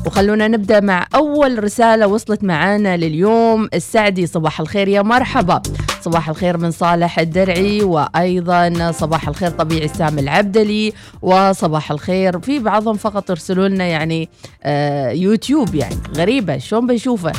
وخلونا 0.05 0.47
نبدأ 0.47 0.79
مع 0.79 1.07
أول 1.15 1.63
رسالة 1.63 2.07
وصلت 2.07 2.43
معانا 2.43 2.97
لليوم. 2.97 3.69
السعدي 3.73 4.27
صباح 4.27 4.59
الخير 4.59 4.87
يا 4.87 5.01
مرحبا. 5.01 5.61
صباح 6.01 6.29
الخير 6.29 6.57
من 6.57 6.71
صالح 6.71 7.19
الدرعي 7.19 7.83
وأيضا 7.83 8.91
صباح 8.91 9.27
الخير 9.27 9.49
طبيعي 9.49 9.87
سام 9.87 10.19
العبدلي 10.19 10.93
وصباح 11.21 11.91
الخير 11.91 12.39
في 12.39 12.59
بعضهم 12.59 12.95
فقط 12.97 13.29
يرسلوا 13.29 13.67
لنا 13.67 13.85
يعني 13.85 14.29
آه 14.63 15.09
يوتيوب 15.09 15.75
يعني 15.75 15.95
غريبة 16.17 16.57
شلون 16.57 16.87
بنشوفه؟ 16.87 17.31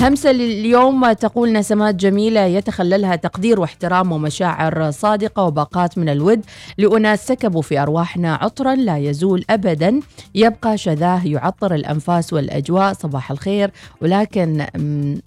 همسة 0.00 0.30
اليوم 0.30 1.12
تقول 1.12 1.52
نسمات 1.52 1.94
جميلة 1.94 2.40
يتخللها 2.40 3.16
تقدير 3.16 3.60
واحترام 3.60 4.12
ومشاعر 4.12 4.90
صادقة 4.90 5.42
وباقات 5.42 5.98
من 5.98 6.08
الود 6.08 6.44
لأناس 6.78 7.26
سكبوا 7.26 7.62
في 7.62 7.78
أرواحنا 7.78 8.34
عطرا 8.34 8.74
لا 8.74 8.98
يزول 8.98 9.44
أبدا. 9.50 10.00
يبقى 10.34 10.78
شذاه 10.78 11.26
يعطر 11.26 11.74
الأنفاس 11.74 12.32
والأجواء. 12.32 12.92
صباح 12.92 13.30
الخير. 13.30 13.70
ولكن 14.02 14.66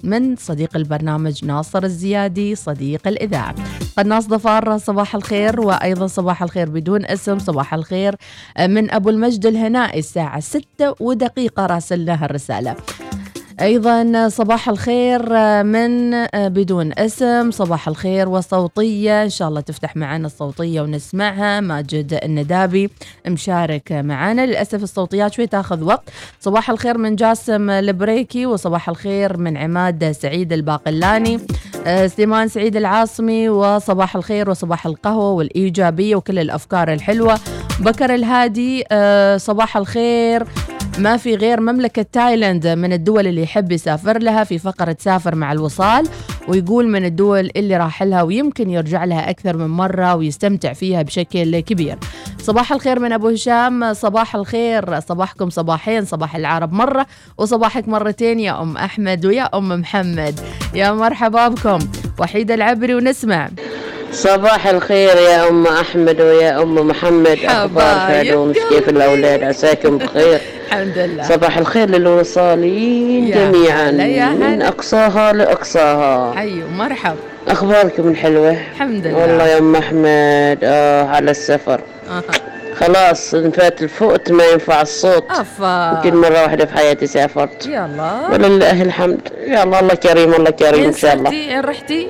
من 0.03 0.35
صديق 0.35 0.75
البرنامج 0.75 1.45
ناصر 1.45 1.83
الزيادي 1.83 2.55
صديق 2.55 3.07
الإذاعة. 3.07 3.55
قناص 3.97 4.27
ضفار 4.27 4.77
صباح 4.77 5.15
الخير 5.15 5.61
وأيضا 5.61 6.07
صباح 6.07 6.43
الخير 6.43 6.69
بدون 6.69 7.05
اسم. 7.05 7.39
صباح 7.39 7.73
الخير 7.73 8.15
من 8.59 8.91
أبو 8.91 9.09
المجد 9.09 9.45
الهنائي. 9.45 9.99
الساعة 9.99 10.39
6 10.39 10.95
ودقيقة. 10.99 11.65
راسلنا 11.65 12.25
الرسالة. 12.25 12.75
أيضا 13.61 14.29
صباح 14.29 14.69
الخير 14.69 15.33
من 15.63 16.11
بدون 16.35 16.93
اسم. 16.97 17.51
صباح 17.51 17.87
الخير 17.87 18.29
وصوتية. 18.29 19.23
إن 19.23 19.29
شاء 19.29 19.47
الله 19.47 19.61
تفتح 19.61 19.95
معنا 19.95 20.25
الصوتية 20.27 20.81
ونسمعها. 20.81 21.59
ماجد 21.59 22.19
الندابي 22.23 22.89
مشارك 23.27 23.91
معنا 23.91 24.45
للأسف 24.45 24.83
الصوتيات 24.83 25.33
شوي 25.33 25.47
تاخذ 25.47 25.83
وقت. 25.83 26.09
صباح 26.39 26.69
الخير 26.69 26.97
من 26.97 27.15
جاسم 27.15 27.69
البريكي 27.69 28.45
وصباح 28.45 28.89
الخير 28.89 29.37
من 29.37 29.57
عماد 29.57 30.11
سعيد 30.11 30.53
الباقلاني 30.53 31.39
سليمان 32.07 32.47
سعيد 32.47 32.75
العاصمي 32.75 33.49
وصباح 33.49 34.15
الخير 34.15 34.49
وصباح 34.49 34.85
القهوة 34.85 35.31
والإيجابية 35.31 36.15
وكل 36.15 36.39
الأفكار 36.39 36.93
الحلوة. 36.93 37.39
بكر 37.79 38.15
الهادي 38.15 38.83
صباح 39.39 39.77
الخير. 39.77 40.47
ما 40.97 41.17
في 41.17 41.35
غير 41.35 41.61
مملكة 41.61 42.05
تايلاند 42.11 42.67
من 42.67 42.93
الدول 42.93 43.27
اللي 43.27 43.43
يحب 43.43 43.71
يسافر 43.71 44.17
لها 44.17 44.43
في 44.43 44.59
فقرة 44.59 44.97
سافر 44.99 45.35
مع 45.35 45.51
الوصال 45.51 46.07
ويقول 46.47 46.87
من 46.87 47.05
الدول 47.05 47.51
اللي 47.55 47.77
راح 47.77 48.03
لها 48.03 48.23
ويمكن 48.23 48.69
يرجع 48.69 49.03
لها 49.03 49.29
أكثر 49.29 49.57
من 49.57 49.67
مرة 49.67 50.15
ويستمتع 50.15 50.73
فيها 50.73 51.01
بشكل 51.01 51.59
كبير. 51.59 51.97
صباح 52.39 52.71
الخير 52.71 52.99
من 52.99 53.13
أبو 53.13 53.27
هشام 53.27 53.93
صباح 53.93 54.35
الخير 54.35 54.99
صباحكم 54.99 55.49
صباحين 55.49 56.05
صباح 56.05 56.35
العرب 56.35 56.73
مرة 56.73 57.05
وصباحك 57.37 57.87
مرتين 57.87 58.39
يا 58.39 58.61
أم 58.61 58.77
أحمد 58.77 59.25
ويا 59.25 59.57
أم 59.57 59.69
محمد. 59.69 60.39
يا 60.73 60.91
مرحبا 60.91 61.47
بكم. 61.47 61.79
وحيد 62.19 62.51
العبري 62.51 62.95
ونسمع. 62.95 63.49
صباح 64.11 64.67
الخير 64.67 65.17
يا 65.17 65.49
أم 65.49 65.67
أحمد 65.67 66.21
ويا 66.21 66.61
أم 66.61 66.87
محمد. 66.87 67.37
أخبار 67.45 67.95
فالومش 68.07 68.57
كيف 68.69 68.89
الأولاد 68.89 69.43
عساكم 69.43 69.97
بخير. 69.97 70.41
الحمد 70.67 70.97
لله. 70.97 71.23
صباح 71.23 71.57
الخير 71.57 71.89
للوصالين 71.89 73.31
جميعا 73.31 73.91
من 74.31 74.61
أقصاها 74.61 75.33
لأقصاها. 75.33 76.33
حي 76.35 76.63
ومرحب 76.63 77.15
أخباركم 77.47 78.07
الحلوة؟ 78.07 78.51
الحمد 78.51 79.07
لله. 79.07 79.17
والله 79.17 79.47
يا 79.47 79.57
أم 79.57 79.75
أحمد 79.75 80.59
آه 80.63 81.03
على 81.07 81.31
السفر. 81.31 81.81
آه. 82.09 82.21
خلاص 82.75 83.33
انفات 83.33 83.81
الفوت 83.81 84.31
ما 84.31 84.45
ينفع 84.45 84.81
الصوت. 84.81 85.25
أفا. 85.31 85.93
يمكن 85.95 86.17
مرة 86.17 86.41
واحدة 86.43 86.65
في 86.65 86.73
حياتي 86.73 87.07
سافرت. 87.07 87.65
يلا 87.65 88.27
ولله 88.31 88.81
الحمد. 88.81 89.19
يا 89.47 89.63
الله 89.63 89.79
كريم 89.79 90.33
الله 90.33 90.49
كريم 90.49 90.83
إن 90.83 90.93
شاء 90.93 91.13
الله. 91.13 91.61
رحتي؟ 91.61 92.07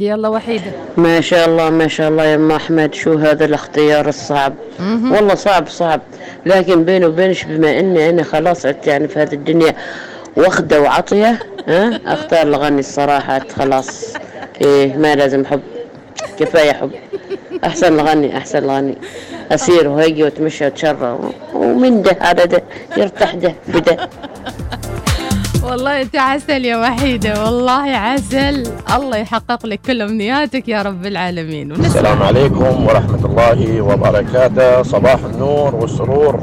يلا 0.00 0.28
وحيدة 0.28 0.70
ما 0.96 1.20
شاء 1.20 1.48
الله 1.48 1.70
ما 1.70 1.88
شاء 1.88 2.08
الله 2.08 2.24
يا 2.24 2.34
أم 2.34 2.50
أحمد. 2.52 2.94
شو 2.94 3.14
هذا 3.18 3.44
الاختيار 3.44 4.08
الصعب؟ 4.08 4.54
مهم. 4.80 5.12
والله 5.12 5.34
صعب 5.34 5.68
صعب. 5.68 6.00
لكن 6.46 6.84
بيني 6.84 7.06
وبينش 7.06 7.44
بما 7.44 7.78
إني 7.80 8.08
أنا 8.08 8.22
خلاص 8.22 8.66
عدت 8.66 8.86
يعني 8.86 9.08
في 9.08 9.18
هذه 9.18 9.32
الدنيا 9.32 9.74
واخدة 10.36 10.80
وعطية 10.80 11.38
ها 11.68 12.00
أختار 12.06 12.42
الغني 12.42 12.80
الصراحة. 12.80 13.38
خلاص. 13.58 14.14
إيه 14.60 14.96
ما 14.96 15.14
لازم 15.14 15.44
حب. 15.44 15.60
كفاية 16.38 16.72
حب. 16.72 16.90
أحسن 17.64 18.00
الغني 18.00 18.36
أحسن 18.36 18.58
الغني. 18.58 18.98
أسير 19.52 19.88
وهيجي 19.88 20.22
وأتمشى 20.24 20.64
وأتشرى 20.64 21.18
ومن 21.54 22.02
ده 22.02 22.16
على 22.20 22.46
ده 22.46 22.62
يرتاح 22.96 23.34
ده 23.34 23.54
بده. 23.68 24.08
والله 25.64 26.02
انت 26.02 26.16
عسل 26.16 26.64
يا 26.64 26.76
وحيدة 26.76 27.44
والله 27.44 27.96
عسل. 27.96 28.62
الله 28.96 29.16
يحقق 29.16 29.66
لك 29.66 29.80
كل 29.86 30.02
أمنياتك 30.02 30.68
يا 30.68 30.82
رب 30.82 31.06
العالمين. 31.06 31.72
ونسمع. 31.72 31.86
السلام 31.86 32.22
عليكم 32.22 32.86
ورحمة 32.86 33.24
الله 33.24 33.80
وبركاته. 33.80 34.82
صباح 34.82 35.18
النور 35.24 35.74
والسرور. 35.74 36.40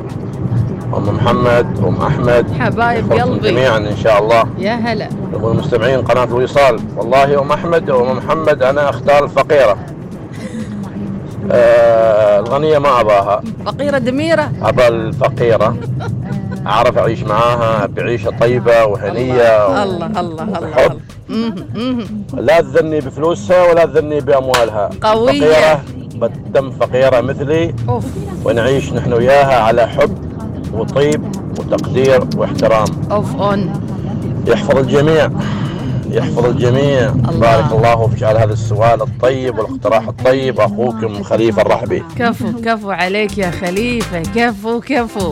أم 0.97 1.15
محمد 1.15 1.67
أم 1.87 1.95
أحمد. 2.01 2.45
حبايب 2.59 3.13
قلبي. 3.13 3.51
جميعا 3.51 3.77
إن 3.77 3.97
شاء 4.03 4.23
الله. 4.23 4.43
يا 4.57 4.73
هلا. 4.75 5.09
والمستمعين 5.33 6.01
قناة 6.01 6.23
الوصال 6.23 6.79
والله 6.97 7.41
أم 7.41 7.51
أحمد 7.51 7.89
وأم 7.89 8.17
محمد 8.17 8.63
أنا 8.63 8.89
أختار 8.89 9.23
الفقيرة. 9.23 9.77
آه 11.51 12.39
الغنية 12.39 12.77
ما 12.77 12.99
أباها. 13.01 13.41
فقيرة 13.65 13.97
دميرة. 13.97 14.51
أبا 14.63 14.87
الفقيرة. 14.87 15.75
أعرف 16.67 16.97
أعيش 16.97 17.23
معاها 17.23 17.85
بعيشة 17.85 18.29
طيبة 18.39 18.85
وهنية 18.85 19.83
الله 19.83 20.19
الله 20.19 20.43
الله 20.43 20.99
مهم. 21.29 22.25
لا 22.37 22.61
تذني 22.61 22.99
بفلوسها 22.99 23.71
ولا 23.71 23.85
تذني 23.85 24.19
بأموالها. 24.19 24.89
قوية. 25.01 25.39
فقيرة 25.39 25.83
بالدم 26.15 26.71
فقيرة 26.71 27.21
مثلي. 27.21 27.75
أوف. 27.89 28.05
ونعيش 28.45 28.93
نحن 28.93 29.13
وياها 29.13 29.59
على 29.59 29.87
حب 29.87 30.17
وطيب 30.73 31.23
وتقدير 31.59 32.23
واحترام. 32.37 32.87
أوف 33.11 33.35
أون. 33.35 33.73
يحفظ 34.47 34.77
الجميع. 34.77 35.31
يحفظ 36.09 36.45
الجميع. 36.45 37.09
بارك 37.09 37.71
الله 37.71 38.07
في 38.07 38.15
جعل 38.15 38.37
هذا 38.37 38.53
السؤال 38.53 39.01
الطيب 39.01 39.59
والاقتراح 39.59 40.07
الطيب. 40.07 40.59
أخوكم 40.59 41.23
خليفة 41.23 41.61
الرحبي. 41.61 42.03
كفو 42.19 42.61
كفو 42.65 42.91
عليك 42.91 43.37
يا 43.37 43.51
خليفة. 43.51 44.19
كفو 44.19 44.79
كفو. 44.79 45.31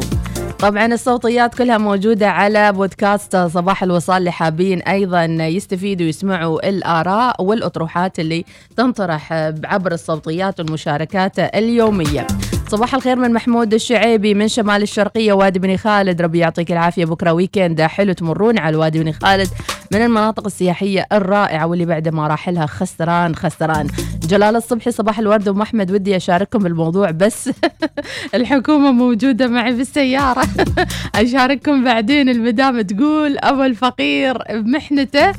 طبعا 0.59 0.85
الصوتيات 0.85 1.55
كلها 1.55 1.77
موجودة 1.77 2.29
على 2.29 2.71
بودكاست 2.71 3.35
صباح 3.37 3.83
الوصال 3.83 4.17
اللي 4.17 4.31
حابين 4.31 4.81
أيضا 4.81 5.25
يستفيدوا 5.25 6.05
ويسمعوا 6.05 6.69
الآراء 6.69 7.43
والأطروحات 7.43 8.19
اللي 8.19 8.45
تنطرح 8.77 9.33
عبر 9.63 9.91
الصوتيات 9.91 10.59
والمشاركات 10.59 11.39
اليومية. 11.39 12.27
صباح 12.73 12.95
الخير 12.95 13.15
من 13.15 13.33
محمود 13.33 13.73
الشعيبي 13.73 14.33
من 14.33 14.47
شمال 14.47 14.81
الشرقية 14.81 15.33
وادي 15.33 15.59
بني 15.59 15.77
خالد. 15.77 16.21
ربي 16.21 16.39
يعطيك 16.39 16.71
العافية. 16.71 17.05
بكرة 17.05 17.33
ويكند 17.33 17.81
حلو 17.81 18.13
تمرون 18.13 18.57
على 18.57 18.77
وادي 18.77 18.99
بني 18.99 19.13
خالد 19.13 19.47
من 19.91 20.01
المناطق 20.01 20.45
السياحية 20.45 21.05
الرائعة 21.11 21.67
واللي 21.67 21.85
بعد 21.85 22.07
ما 22.07 22.27
راح 22.27 22.49
لها 22.49 22.65
خسران 22.65 23.35
خسران. 23.35 23.87
جلال 24.29 24.55
الصبحي 24.55 24.91
صباح 24.91 25.19
الورد. 25.19 25.47
أم 25.47 25.61
أحمد 25.61 25.91
ودي 25.91 26.15
أشارككم 26.15 26.59
بالموضوع 26.59 27.11
بس 27.11 27.49
الحكومة 28.35 28.91
موجودة 28.91 29.47
معي 29.47 29.73
بالسيارة. 29.73 30.47
أشارككم 31.15 31.83
بعدين 31.83 32.29
المدام 32.29 32.81
تقول 32.81 33.37
أبو 33.37 33.63
الفقير 33.63 34.37
بمحنته 34.49 35.33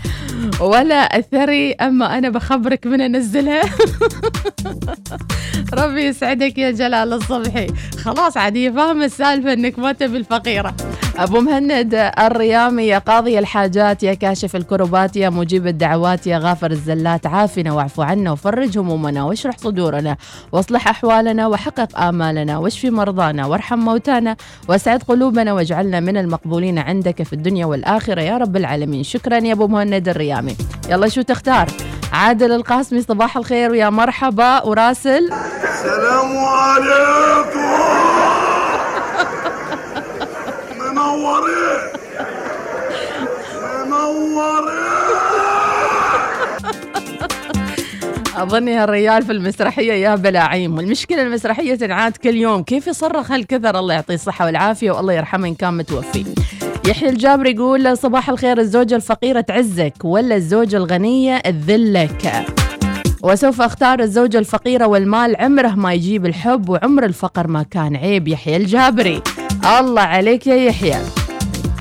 ولا 0.60 1.16
الثري 1.16 1.72
أما 1.72 2.18
أنا 2.18 2.28
بخبرك 2.28 2.86
من 2.86 3.00
أنزلها. 3.00 3.62
ربي 5.74 6.04
يسعدك 6.04 6.58
يا 6.58 6.70
جلال 6.70 7.12
الصبحي 7.24 7.66
خلاص 8.04 8.36
عاد 8.36 8.56
هي 8.56 8.72
فاهمة 8.72 9.04
السالفة 9.04 9.52
أنك 9.52 9.78
ما 9.78 9.92
تبي 9.92 10.16
الفقيرة. 10.16 10.74
أبو 11.16 11.40
مهند 11.40 12.12
الريامي 12.18 12.86
يا 12.86 12.98
قاضي 12.98 13.38
الحاجات 13.38 14.02
يا 14.02 14.14
كاشف 14.14 14.56
الكربات 14.56 15.16
يا 15.16 15.30
مجيب 15.30 15.66
الدعوات 15.66 16.26
يا 16.26 16.38
غافر 16.38 16.70
الزلات 16.70 17.26
عافنا 17.26 17.72
واعف 17.72 18.00
عنا 18.00 18.32
وفرج 18.32 18.78
همومنا 18.78 19.24
واشرح 19.24 19.58
صدورنا 19.58 20.16
واصلح 20.52 20.88
أحوالنا 20.88 21.46
وحقق 21.46 21.98
آمالنا 21.98 22.58
واشفي 22.58 22.90
مرضانا 22.90 23.46
وارحم 23.46 23.78
موتانا 23.78 24.36
واسعد 24.68 25.02
قلوبنا 25.02 25.52
واجعلنا 25.52 26.00
من 26.00 26.16
المقبولين 26.16 26.78
عندك 26.78 27.22
في 27.22 27.32
الدنيا 27.32 27.66
والآخرة. 27.66 28.20
يا 28.20 28.38
رب 28.38 28.56
العالمين. 28.56 29.02
شكرا 29.02 29.38
يا 29.38 29.52
أبو 29.52 29.66
مهند 29.66 30.08
الريامي. 30.08 30.56
يلا 30.90 31.08
شو 31.08 31.22
تختار؟ 31.22 31.70
عادل 32.12 32.52
القاسمي 32.52 33.02
صباح 33.02 33.36
الخير 33.36 33.70
ويا 33.70 33.90
مرحبا 33.90 34.62
وراسل. 34.62 35.30
السلام 35.84 36.38
عليكم. 36.38 37.60
منورين 40.80 41.78
أظني 48.36 48.74
هالريال 48.74 49.22
في 49.22 49.32
المسرحية 49.32 49.92
يا 49.92 50.14
بلاعيم. 50.14 50.76
والمشكلة 50.76 51.22
المسرحية 51.22 51.74
تنعاد 51.74 52.16
كل 52.16 52.36
يوم. 52.36 52.62
كيف 52.62 52.86
يصرخ 52.86 53.32
هالكثر؟ 53.32 53.78
الله 53.78 53.94
يعطيه 53.94 54.14
الصحة 54.14 54.46
والعافية 54.46 54.90
والله 54.90 55.12
يرحمه 55.12 55.48
إن 55.48 55.54
كان 55.54 55.76
متوفي. 55.76 56.24
يحيى 56.88 57.08
الجابر 57.08 57.46
يقول 57.46 57.98
صباح 57.98 58.28
الخير 58.28 58.58
الزوجة 58.58 58.96
الفقيرة 58.96 59.40
تعزك 59.40 59.94
ولا 60.04 60.36
الزوجة 60.36 60.76
الغنية 60.76 61.38
تذلك؟ 61.38 62.44
وسوف 63.24 63.62
أختار 63.62 64.00
الزوجة 64.00 64.38
الفقيرة 64.38 64.86
والمال. 64.86 65.36
عمره 65.36 65.68
ما 65.68 65.92
يجيب 65.92 66.26
الحب 66.26 66.68
وعمر 66.68 67.04
الفقر 67.04 67.46
ما 67.46 67.62
كان 67.62 67.96
عيب. 67.96 68.28
يحيى 68.28 68.56
الجابري. 68.56 69.22
الله 69.78 70.02
عليك 70.02 70.46
يا 70.46 70.54
يحيى. 70.54 71.23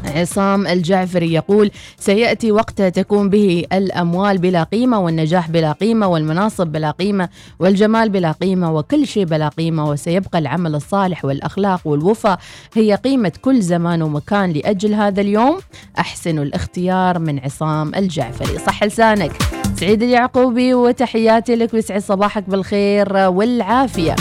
عصام 0.06 0.68
الجعفري 0.68 1.34
يقول 1.34 1.72
سيأتي 2.00 2.52
وقت 2.52 2.82
تكون 2.82 3.30
به 3.30 3.66
الأموال 3.74 4.38
بلا 4.38 4.64
قيمة 4.64 5.00
والنجاح 5.00 5.50
بلا 5.50 5.72
قيمة 5.72 6.08
والمناصب 6.08 6.68
بلا 6.68 6.92
قيمة 6.92 7.30
والجمال 7.60 8.10
بلا 8.10 8.32
قيمة 8.32 8.74
وكل 8.76 9.08
شيء 9.08 9.26
بلا 9.26 9.50
قيمة 9.50 9.90
وسيبقى 9.90 10.40
العمل 10.40 10.76
الصالح 10.76 11.26
والأخلاق 11.26 11.82
والوفاء 11.86 12.40
هي 12.74 12.96
قيمة 12.96 13.32
كل 13.42 13.62
زمان 13.62 14.02
ومكان 14.02 14.52
لأجل 14.52 14.94
هذا 14.94 15.22
اليوم. 15.22 15.58
أحسن 16.00 16.40
الاختيار 16.40 17.20
من 17.20 17.40
عصام 17.40 17.96
الجعفري. 17.96 18.60
صح 18.60 18.84
لسانك. 18.84 19.32
سعيد 19.76 20.04
اليعقوبي 20.04 20.74
وتحياتي 20.74 21.56
لك 21.56 21.74
ويسعد 21.74 22.02
صباحك 22.02 22.50
بالخير 22.50 23.18
والعافية. 23.18 24.16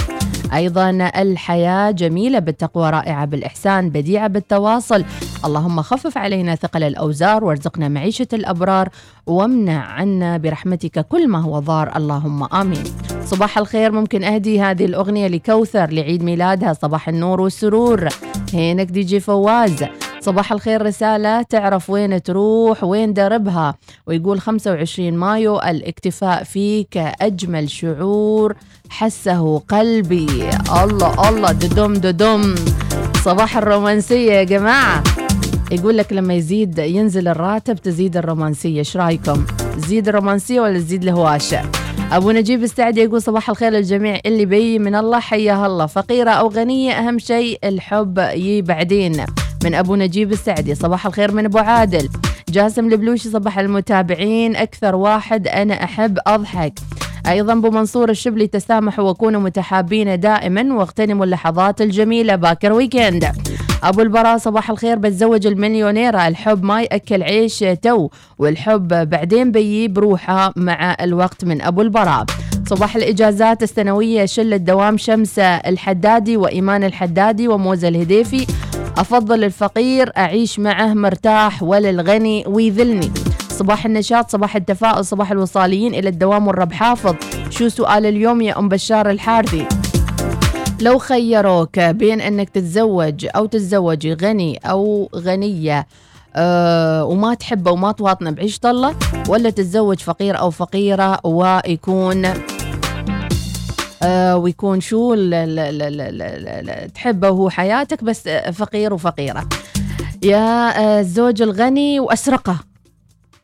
أيضا 0.55 0.91
الحياة 1.17 1.91
جميلة 1.91 2.39
بالتقوى 2.39 2.91
رائعة 2.91 3.25
بالإحسان 3.25 3.91
بديعة 3.91 4.29
بالتواصل. 4.29 5.05
اللهم 5.45 5.83
خفف 5.83 6.19
علينا 6.19 6.55
ثقل 6.55 6.83
الأوزار 6.83 7.45
وارزقنا 7.45 7.89
معيشة 7.89 8.29
الأبرار 8.33 8.89
وامنع 9.27 9.85
عنا 9.85 10.37
برحمتك 10.37 11.07
كل 11.09 11.29
ما 11.29 11.39
هو 11.39 11.59
ضار. 11.59 11.97
اللهم 11.97 12.43
آمين. 12.45 12.85
صباح 13.25 13.59
الخير. 13.59 13.93
ممكن 13.93 14.25
أهدي 14.25 14.61
هذه 14.61 14.85
الأغنية 14.85 15.27
لكوثر 15.27 15.91
لعيد 15.91 16.23
ميلادها 16.23 16.73
صباح 16.73 17.09
النور 17.09 17.41
والسرور. 17.41 18.09
هينك 18.53 18.87
دي 18.87 19.01
جي 19.01 19.21
فواز. 19.21 19.85
صباح 20.25 20.53
الخير 20.53 20.87
رسالة 20.87 21.43
تعرف 21.43 21.91
وين 21.91 22.23
تروح 22.23 22.85
وين 22.85 23.15
دربها؟ 23.15 23.75
ويقول 24.07 24.41
25 24.41 25.13
مايو 25.13 25.59
الاكتفاء 25.59 26.45
فيك 26.45 26.97
أجمل 26.97 27.71
شعور 27.71 28.57
حسه 28.91 29.59
قلبي. 29.59 30.51
الله 30.85 31.29
الله 31.29 31.53
ددم 31.53 31.93
ددم 31.93 32.55
صباح 33.25 33.57
الرومانسية 33.57 34.33
يا 34.33 34.45
جماعة. 34.45 35.03
يقول 35.73 35.97
لك 35.99 36.13
لما 36.13 36.35
يزيد 36.35 36.79
ينزل 36.79 37.29
الراتب 37.29 37.77
تزيد 37.77 38.17
الرومانسية 38.17 38.79
إيش 38.79 38.97
رأيكم؟ 38.97 39.45
تزيد 39.77 40.09
الرومانسية 40.09 40.61
ولا 40.61 40.79
تزيد 40.79 41.03
الهواشة؟ 41.03 41.63
أبو 42.13 42.31
نجيب 42.31 42.63
السعدي 42.63 43.01
يقول 43.01 43.23
صباح 43.23 43.51
الخير 43.51 43.73
للجميع 43.73 44.21
اللي 44.27 44.45
بي 44.47 44.79
من 44.79 44.95
الله 44.95 45.21
حياها 45.21 45.67
الله. 45.67 45.87
فقيرة 45.87 46.31
أو 46.31 46.49
غنية 46.49 46.93
أهم 46.93 47.19
شيء 47.19 47.59
الحب. 47.65 48.19
يي 48.19 48.63
بعدين. 48.63 49.25
من 49.65 49.75
أبو 49.75 49.97
نجيب 49.97 50.33
السعدي. 50.33 50.75
صباح 50.75 51.07
الخير 51.07 51.33
من 51.33 51.45
أبو 51.45 51.59
عادل. 51.59 52.09
جاسم 52.49 52.87
البلوشي 52.87 53.29
صباح 53.29 53.59
المتابعين. 53.59 54.57
أكثر 54.57 54.95
واحد 54.95 55.49
أنا 55.49 55.85
أحب 55.85 56.19
أضحك. 56.27 56.73
أيضا 57.29 57.53
أبو 57.53 57.71
منصور 57.71 58.11
الشبلي 58.11 58.47
تسامحوا 58.47 59.11
وكونوا 59.11 59.41
متحابين 59.41 60.21
دائما 60.21 60.75
واغتنموا 60.75 61.25
اللحظات 61.25 61.81
الجميلة. 61.81 62.37
باكر 62.37 62.73
weekend 62.73 63.33
أبو 63.83 64.03
البراء 64.03 64.39
صباح 64.39 64.71
الخير. 64.71 64.99
بتزوج 64.99 65.47
المليونيرة. 65.47 66.29
الحب 66.29 66.65
ما 66.65 66.83
يأكل 66.83 67.23
عيش 67.23 67.65
تو 67.83 68.09
والحب 68.39 69.11
بعدين 69.11 69.53
بيجيب 69.53 69.99
روحه 69.99 70.53
مع 70.57 70.97
الوقت 71.01 71.45
من 71.45 71.63
أبو 71.63 71.83
البراء. 71.83 72.25
صباح 72.67 72.97
الإجازات 72.97 73.63
السنوية 73.63 74.25
شلة 74.25 74.57
دوام 74.57 74.97
شمس 74.97 75.39
الحدادي 75.39 76.37
وإيمان 76.37 76.85
الحدادي 76.85 77.49
وموزة 77.49 77.89
الهديفي. 77.89 78.47
أفضل 78.99 79.45
الفقير 79.45 80.13
أعيش 80.17 80.59
معه 80.59 80.95
مرتاح 80.95 81.63
ولا 81.63 81.91
الغني 81.91 82.45
ويذلني. 82.47 83.11
صباح 83.49 83.87
النشاط 83.87 84.31
صباح 84.31 84.57
التفاؤل 84.57 85.05
صباح 85.05 85.31
الوصاليين 85.31 85.95
إلى 85.95 86.09
الدوام 86.09 86.49
والرب 86.49 86.73
حافظ. 86.73 87.15
شو 87.51 87.69
سؤال 87.69 88.07
اليوم 88.07 88.41
يا 88.41 88.59
أم 88.59 88.69
بشار 88.69 89.11
الحارثي 89.11 89.67
لو 90.81 90.99
خيروك 90.99 91.81
بين 91.81 92.21
أنك 92.21 92.51
تتزوج 92.51 93.27
أو 93.37 93.47
تتزوجي 93.47 94.15
غني 94.15 94.61
أو 94.65 95.11
غنية 95.17 95.87
أه 96.37 97.05
وما 97.05 97.35
تحبه 97.35 97.71
وما 97.71 97.93
تواطنه 97.93 98.31
بعيش 98.31 98.59
طلة؟ 98.59 98.95
ولا 99.29 99.51
تتزوج 99.51 99.99
فقير 99.99 100.39
أو 100.39 100.51
فقيرة 100.51 101.21
ويكون 101.25 102.27
ويكون 104.35 104.81
شو 104.81 105.15
تحبه 106.95 107.29
هو 107.29 107.51
حياتك 107.51 108.05
بس 108.05 108.29
فقير 108.53 108.95
وفقيرة. 108.95 109.49
يا 110.23 110.79
آه 110.79 111.01
الزوج 111.01 111.43
الغني 111.43 112.01
وأسرقه. 112.01 112.59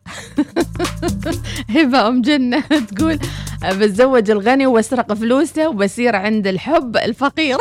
هبة 1.76 2.08
أم 2.08 2.22
جنة 2.22 2.60
تقول 2.60 3.18
بتزوج 3.64 4.30
الغني 4.30 4.66
وأسرق 4.66 5.12
فلوسه 5.12 5.68
وبصير 5.68 6.16
عند 6.16 6.46
الحب 6.46 6.96
الفقير. 6.96 7.58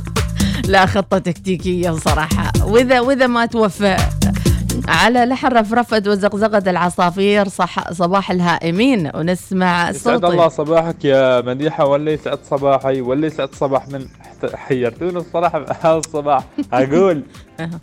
لا 0.68 0.86
خطة 0.86 1.18
تكتيكية 1.18 1.90
بصراحة. 1.90 2.52
وإذا 2.64 3.00
وإذا 3.00 3.26
ما 3.26 3.46
توفى 3.46 3.96
على 4.88 5.24
لحن 5.24 5.46
رفرفت 5.46 6.08
وزقزقة 6.08 6.70
العصافير 6.70 7.48
صح 7.48 7.92
صباح 7.92 8.30
الهائمين. 8.30 9.10
ونسمع 9.14 9.90
يسعد 9.90 10.14
صوتي 10.20 10.26
الله 10.32 10.48
صباحك 10.48 11.04
يا 11.04 11.40
مديحة 11.40 11.86
ولا 11.86 12.10
يسعد 12.12 12.38
صباحي 12.50 13.00
ولا 13.00 13.26
يسعد 13.26 13.54
صباح 13.54 13.88
من 13.88 14.06
حيرتوني 14.54 15.16
الصراحة 15.18 15.58
بهذا 15.58 15.94
الصباح. 16.06 16.44
أقول 16.72 17.22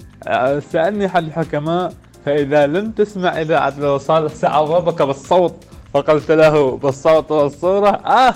سألني 0.71 1.09
حل 1.09 1.25
الحكماء 1.25 1.93
فإذا 2.25 2.67
لم 2.67 2.91
تسمع 2.91 3.41
إذاعة 3.41 3.73
الوصال 3.77 4.31
سأضربك 4.31 5.01
بالصوت. 5.01 5.55
فقلت 5.93 6.31
له 6.31 6.77
بالصوت 6.77 7.31
والصورة. 7.31 7.89
آه 7.89 8.33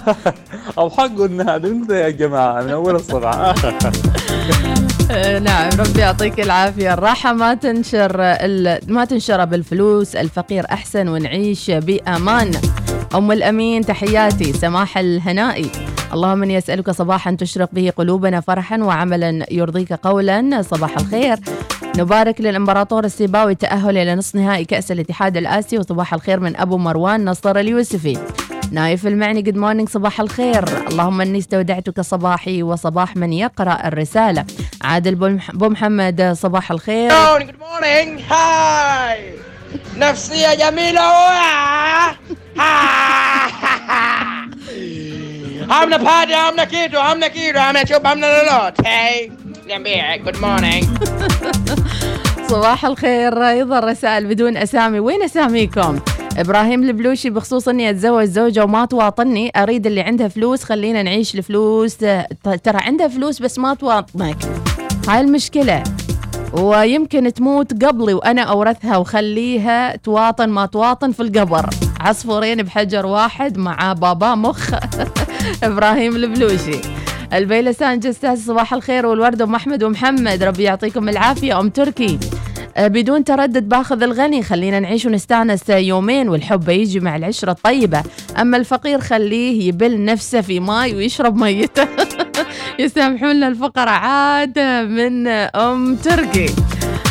الحق 0.85 1.21
إن 1.21 1.41
هذا 1.49 1.67
أنت 1.67 1.89
يا 1.89 2.09
جماعة 2.09 2.61
من 2.61 2.69
أول 2.69 2.95
الصبح 2.95 3.33
آه، 3.35 3.55
نعم 5.47 5.69
ربي 5.79 5.99
يعطيك 5.99 6.39
العافية. 6.39 6.93
الراحة 6.93 7.33
ما 7.33 7.53
تنشر. 7.53 8.17
ما 8.87 9.05
تنشر 9.09 9.45
بالفلوس. 9.45 10.15
الفقير 10.15 10.65
أحسن 10.71 11.07
ونعيش 11.07 11.71
بأمان. 11.71 12.51
أم 13.15 13.31
الأمين 13.31 13.85
تحياتي. 13.85 14.53
سماح 14.53 14.97
الهنائي. 14.97 15.69
اللهم 16.13 16.43
إني 16.43 16.57
أسألك 16.57 16.91
صباحا 16.91 17.31
تشرق 17.31 17.69
به 17.73 17.93
قلوبنا 17.97 18.39
فرحا 18.39 18.77
وعملا 18.77 19.45
يرضيك 19.51 19.93
قولا. 19.93 20.61
صباح 20.61 20.97
الخير. 20.97 21.39
نبارك 21.97 22.41
للإمبراطور 22.41 23.05
السيباوي 23.05 23.51
التأهل 23.51 23.97
إلى 23.97 24.15
نصف 24.15 24.35
نهائي 24.35 24.65
كأس 24.65 24.91
الاتحاد 24.91 25.37
الاسيوي 25.37 25.79
وصباح 25.79 26.13
الخير 26.13 26.39
من 26.39 26.55
أبو 26.55 26.77
مروان 26.77 27.25
نصر 27.25 27.57
اليوسفي. 27.59 28.17
نايف 28.71 29.07
المعني 29.07 29.41
good 29.41 29.55
morning 29.55 29.89
صباح 29.89 30.21
الخير. 30.21 30.87
اللهم 30.87 31.21
إني 31.21 31.37
استودعتك 31.37 32.01
صباحي 32.01 32.63
وصباح 32.63 33.15
من 33.15 33.33
يقرأ 33.33 33.87
الرسالة. 33.87 34.45
عادل 34.83 35.15
بو 35.53 35.69
محمد 35.69 36.33
صباح 36.41 36.71
الخير. 36.71 37.09
good 37.09 37.55
morning 37.59 38.21
hi 38.31 39.33
نفسية 39.97 40.53
جميلة. 40.53 41.01
عمنا 45.69 45.97
بادي 45.97 46.33
عمنا 46.33 46.63
كيتو 46.63 46.99
عمنا 46.99 47.27
كيتو 47.27 47.59
عمنا 47.59 47.85
شوب 47.85 48.07
عمنا 48.07 48.25
لولوت 48.25 48.87
hi 48.87 49.31
جميع 49.67 50.15
good 50.15 50.37
morning 50.37 50.85
صباح 52.49 52.85
الخير. 52.85 53.49
أيضا 53.49 53.79
رسائل 53.79 54.25
بدون 54.25 54.57
أسامي. 54.57 54.99
وين 54.99 55.23
أساميكم؟ 55.23 55.99
إبراهيم 56.37 56.83
البلوشي 56.83 57.29
بخصوص 57.29 57.67
إني 57.67 57.89
أتزوج 57.89 58.23
زوجة 58.23 58.63
وما 58.63 58.85
تواطني 58.85 59.51
أريد 59.55 59.87
اللي 59.87 60.01
عندها 60.01 60.27
فلوس 60.27 60.63
خلينا 60.63 61.03
نعيش 61.03 61.35
الفلوس. 61.35 61.95
ترى 62.43 62.77
عندها 62.77 63.07
فلوس 63.07 63.41
بس 63.41 63.59
ما 63.59 63.73
تواطنك 63.73 64.37
هاي 65.07 65.21
المشكلة. 65.21 65.83
ويمكن 66.53 67.33
تموت 67.33 67.85
قبلي 67.85 68.13
وأنا 68.13 68.41
أورثها 68.41 68.97
وخليها 68.97 69.95
تواطن 69.95 70.49
ما 70.49 70.65
تواطن 70.65 71.11
في 71.11 71.19
القبر. 71.19 71.69
عصفورين 71.99 72.63
بحجر 72.63 73.05
واحد 73.05 73.57
مع 73.57 73.93
بابا 73.93 74.35
مخ 74.35 74.73
إبراهيم 75.63 76.15
البلوشي. 76.15 76.81
البيلسان 77.33 77.99
جستاز 77.99 78.45
صباح 78.45 78.73
الخير 78.73 79.05
والورد 79.05 79.41
أم 79.41 79.55
أحمد 79.55 79.83
ومحمد 79.83 80.43
ربي 80.43 80.63
يعطيكم 80.63 81.09
العافية. 81.09 81.59
أم 81.59 81.69
تركي. 81.69 82.19
بدون 82.79 83.23
تردد 83.23 83.69
باخذ 83.69 84.03
الغني. 84.03 84.43
خلينا 84.43 84.79
نعيش 84.79 85.05
ونستانس 85.05 85.69
يومين 85.69 86.29
والحب 86.29 86.69
يجي 86.69 86.99
مع 86.99 87.15
العشرة 87.15 87.51
الطيبة. 87.51 88.03
أما 88.41 88.57
الفقير 88.57 88.99
خليه 88.99 89.67
يبل 89.67 90.05
نفسه 90.05 90.41
في 90.41 90.59
ماي 90.59 90.95
ويشرب 90.95 91.35
ميته. 91.35 91.87
يسامحونا 92.79 93.47
الفقراء. 93.47 93.87
عاد 93.87 94.59
من 94.89 95.27
أم 95.27 95.95
تركي 95.95 96.49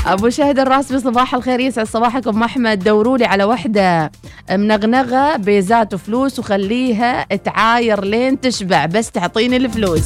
أبو 0.07 0.29
شهد 0.29 0.59
الراسبي 0.59 0.99
صباح 0.99 1.35
الخير. 1.35 1.61
يسعد 1.61 1.87
صباحكم. 1.87 2.43
أحمد 2.43 2.79
دوروا 2.79 3.19
لي 3.19 3.25
على 3.25 3.45
وحدة 3.45 4.11
منغنغة 4.51 5.37
بيزات 5.37 5.95
وفلوس 5.95 6.39
وخليها 6.39 7.25
تعاير 7.25 8.05
لين 8.05 8.41
تشبع. 8.41 8.87
بس 8.87 9.11
تعطيني 9.11 9.57
الفلوس. 9.57 10.05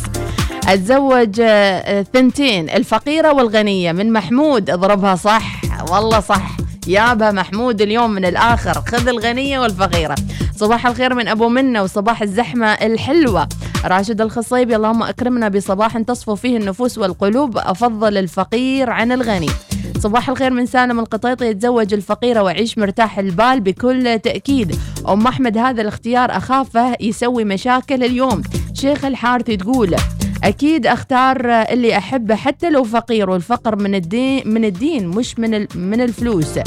أتزوج 0.68 1.40
آه، 1.40 2.02
ثنتين 2.02 2.70
الفقيرة 2.70 3.32
والغنية. 3.32 3.92
من 3.92 4.12
محمود 4.12 4.70
اضربها 4.70 5.14
صح. 5.14 5.60
والله 5.92 6.20
صح. 6.20 6.56
يابا 6.86 7.30
محمود 7.30 7.82
اليوم 7.82 8.10
من 8.10 8.24
الآخر. 8.24 8.72
خذ 8.72 9.08
الغنية 9.08 9.58
والفقيرة. 9.58 10.14
صباح 10.56 10.86
الخير 10.86 11.14
من 11.14 11.28
أبو 11.28 11.48
منة 11.48 11.82
وصباح 11.82 12.22
الزحمة 12.22 12.66
الحلوة. 12.66 13.48
راشد 13.84 14.20
الخصيبي 14.20 14.76
اللهم 14.76 15.02
أكرمنا 15.02 15.48
بصباح 15.48 15.98
تصفو 15.98 16.34
فيه 16.34 16.56
النفوس 16.56 16.98
والقلوب. 16.98 17.58
أفضل 17.58 18.16
الفقير 18.16 18.90
عن 18.90 19.12
الغني. 19.12 19.50
صباح 19.98 20.28
الخير 20.28 20.50
من 20.50 20.66
سالم 20.66 21.00
القطيطي 21.00 21.46
يتزوج 21.46 21.94
الفقيرة 21.94 22.42
ويعيش 22.42 22.78
مرتاح 22.78 23.18
البال 23.18 23.60
بكل 23.60 24.18
تأكيد. 24.18 24.78
أم 25.08 25.26
أحمد 25.26 25.58
هذا 25.58 25.82
الاختيار 25.82 26.36
أخافه 26.36 26.96
يسوي 27.00 27.44
مشاكل 27.44 28.04
اليوم. 28.04 28.42
شيخ 28.74 29.04
الحارثي 29.04 29.56
تقول 29.56 29.96
أكيد 30.44 30.86
أختار 30.86 31.50
اللي 31.50 31.96
أحبه 31.96 32.34
حتى 32.34 32.70
لو 32.70 32.84
فقير 32.84 33.30
والفقر 33.30 33.76
من 33.76 33.94
الدين 33.94 34.48
من 34.48 34.64
الدين 34.64 35.08
مش 35.08 35.38
من 35.38 35.66
من 35.74 36.00
الفلوس. 36.00 36.58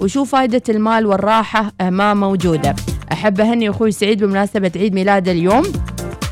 وشو 0.00 0.24
فائدة 0.24 0.62
المال 0.68 1.06
والراحة 1.06 1.72
ما 1.80 2.14
موجودة؟ 2.14 2.76
أحب 3.12 3.40
أهني 3.40 3.70
أخوي 3.70 3.90
سعيد 3.90 4.24
بمناسبة 4.24 4.72
عيد 4.76 4.94
ميلاده 4.94 5.32
اليوم. 5.32 5.62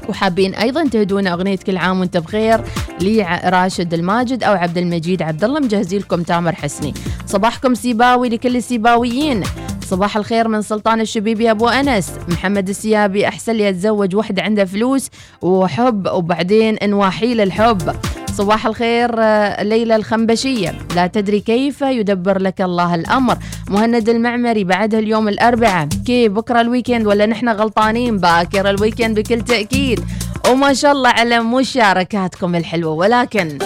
وحابين 0.09 0.55
أيضا 0.55 0.89
تهدونا 0.89 1.33
أغنية 1.33 1.57
كل 1.57 1.77
عام 1.77 2.01
وأنت 2.01 2.17
بخير 2.17 2.61
لراشد 3.01 3.95
الماجد 3.95 4.45
أو 4.45 4.55
عبد 4.55 4.79
المجيد 4.79 5.23
عبد 5.23 5.45
الله 5.45 5.61
مجهزين 5.61 6.01
لكم 6.01 6.23
تامر 6.23 6.55
حسني. 6.55 6.95
صباحكم 7.27 7.75
سيباوي 7.75 8.29
لكل 8.29 8.57
السيباويين. 8.57 9.43
صباح 9.91 10.17
الخير 10.17 10.49
من 10.49 10.63
سلطان 10.63 11.01
الشبيبي 11.01 11.51
أبو 11.51 11.69
أنس. 11.69 12.13
محمد 12.29 12.69
السيابي 12.69 13.29
أحسن 13.29 13.53
لي 13.53 13.69
أتزوج 13.69 14.17
وحده 14.17 14.43
عندها 14.43 14.65
فلوس 14.65 15.11
وحب 15.43 16.09
وبعدين 16.13 16.77
نواحي 16.83 17.33
الحب. 17.33 17.97
صباح 18.33 18.67
الخير 18.67 19.11
آه، 19.19 19.63
ليلى 19.63 19.97
الخنبشية. 19.97 20.75
لا 20.97 21.07
تدري 21.07 21.41
كيف 21.41 21.83
يدبر 21.83 22.39
لك 22.39 22.61
الله 22.61 22.95
الأمر. 22.95 23.37
مهند 23.69 24.09
المعمري 24.09 24.65
بعدها 24.65 25.01
اليوم 25.01 25.29
الأربعاء. 25.29 25.89
كيف 26.07 26.33
بكرة 26.33 26.61
ال 26.61 26.67
weekend 26.67 27.07
ولا 27.07 27.27
نحن 27.27 27.49
غلطانين؟ 27.49 28.19
باكر 28.19 28.71
ال 28.71 28.77
weekend 28.77 29.21
بكل 29.21 29.41
تأكيد. 29.41 30.05
وما 30.51 30.73
شاء 30.75 30.93
الله 30.93 31.11
على 31.11 31.41
مشاركاتكم 31.41 32.55
الحلوة. 32.55 32.93
ولكن 32.93 33.59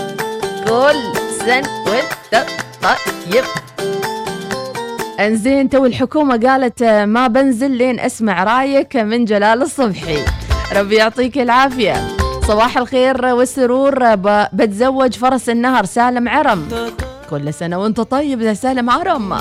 كل 0.67 1.01
سنة 1.39 1.69
وأنت 1.87 2.47
طيب. 2.83 3.45
انزين 5.27 5.69
تو 5.69 5.87
الحكومة 5.87 6.37
قالت 6.49 6.83
آه، 6.83 7.05
ما 7.05 7.27
بنزل 7.27 7.71
لين 7.71 8.01
أسمع 8.01 8.45
رأيك 8.45 8.97
من 8.97 9.25
جلال 9.25 9.63
الصبحي. 9.63 10.19
ربي 10.77 10.95
يعطيك 10.95 11.39
العافية. 11.39 11.95
صباح 12.49 12.79
الخير 12.79 13.27
والسرور. 13.27 14.15
ب- 14.15 14.47
بتزوج 14.53 15.13
فرس 15.17 15.49
النهر 15.49 15.85
سالم 15.85 16.29
عرم. 16.29 16.69
كل 17.31 17.55
سنة 17.55 17.79
وأنت 17.79 18.01
طيب 18.01 18.41
يا 18.41 18.55
سالم 18.55 18.91
عرم. 18.91 19.33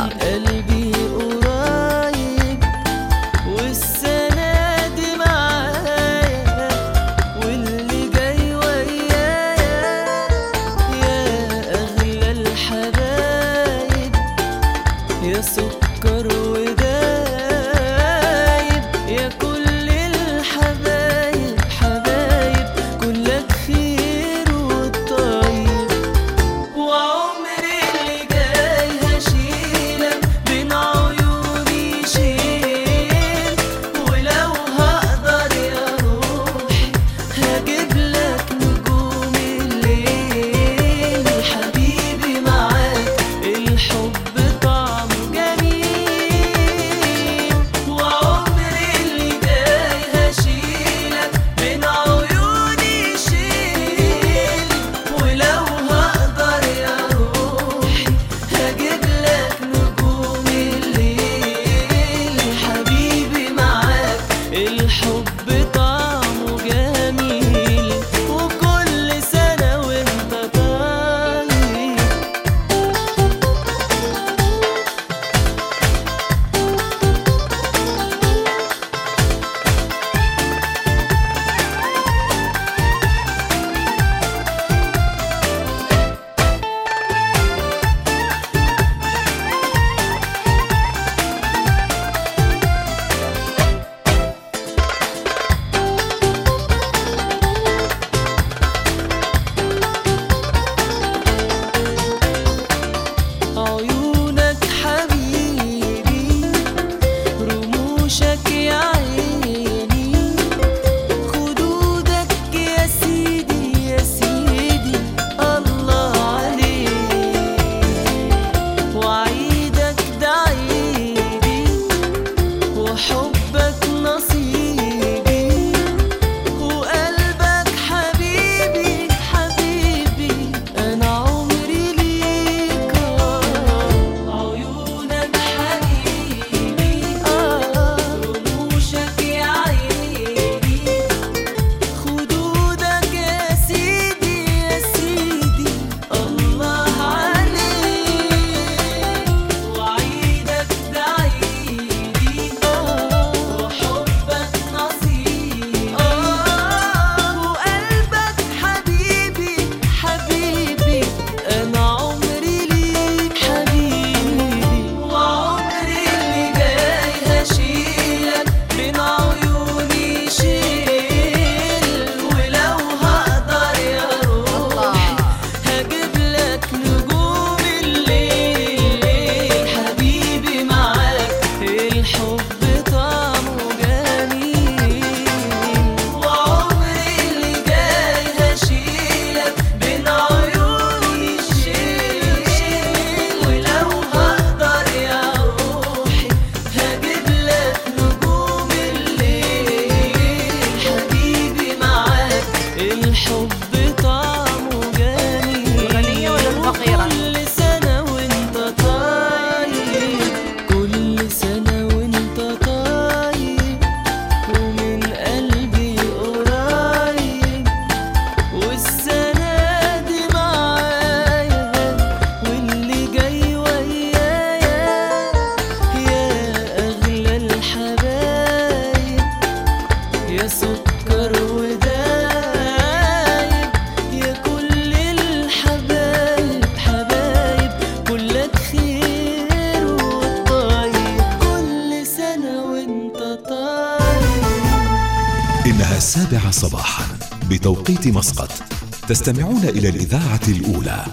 تستمعون 249.09 249.63
إلى 249.63 249.89
الإذاعة 249.89 250.41
الأولى 250.47 251.05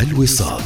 الوصال. 0.00 0.62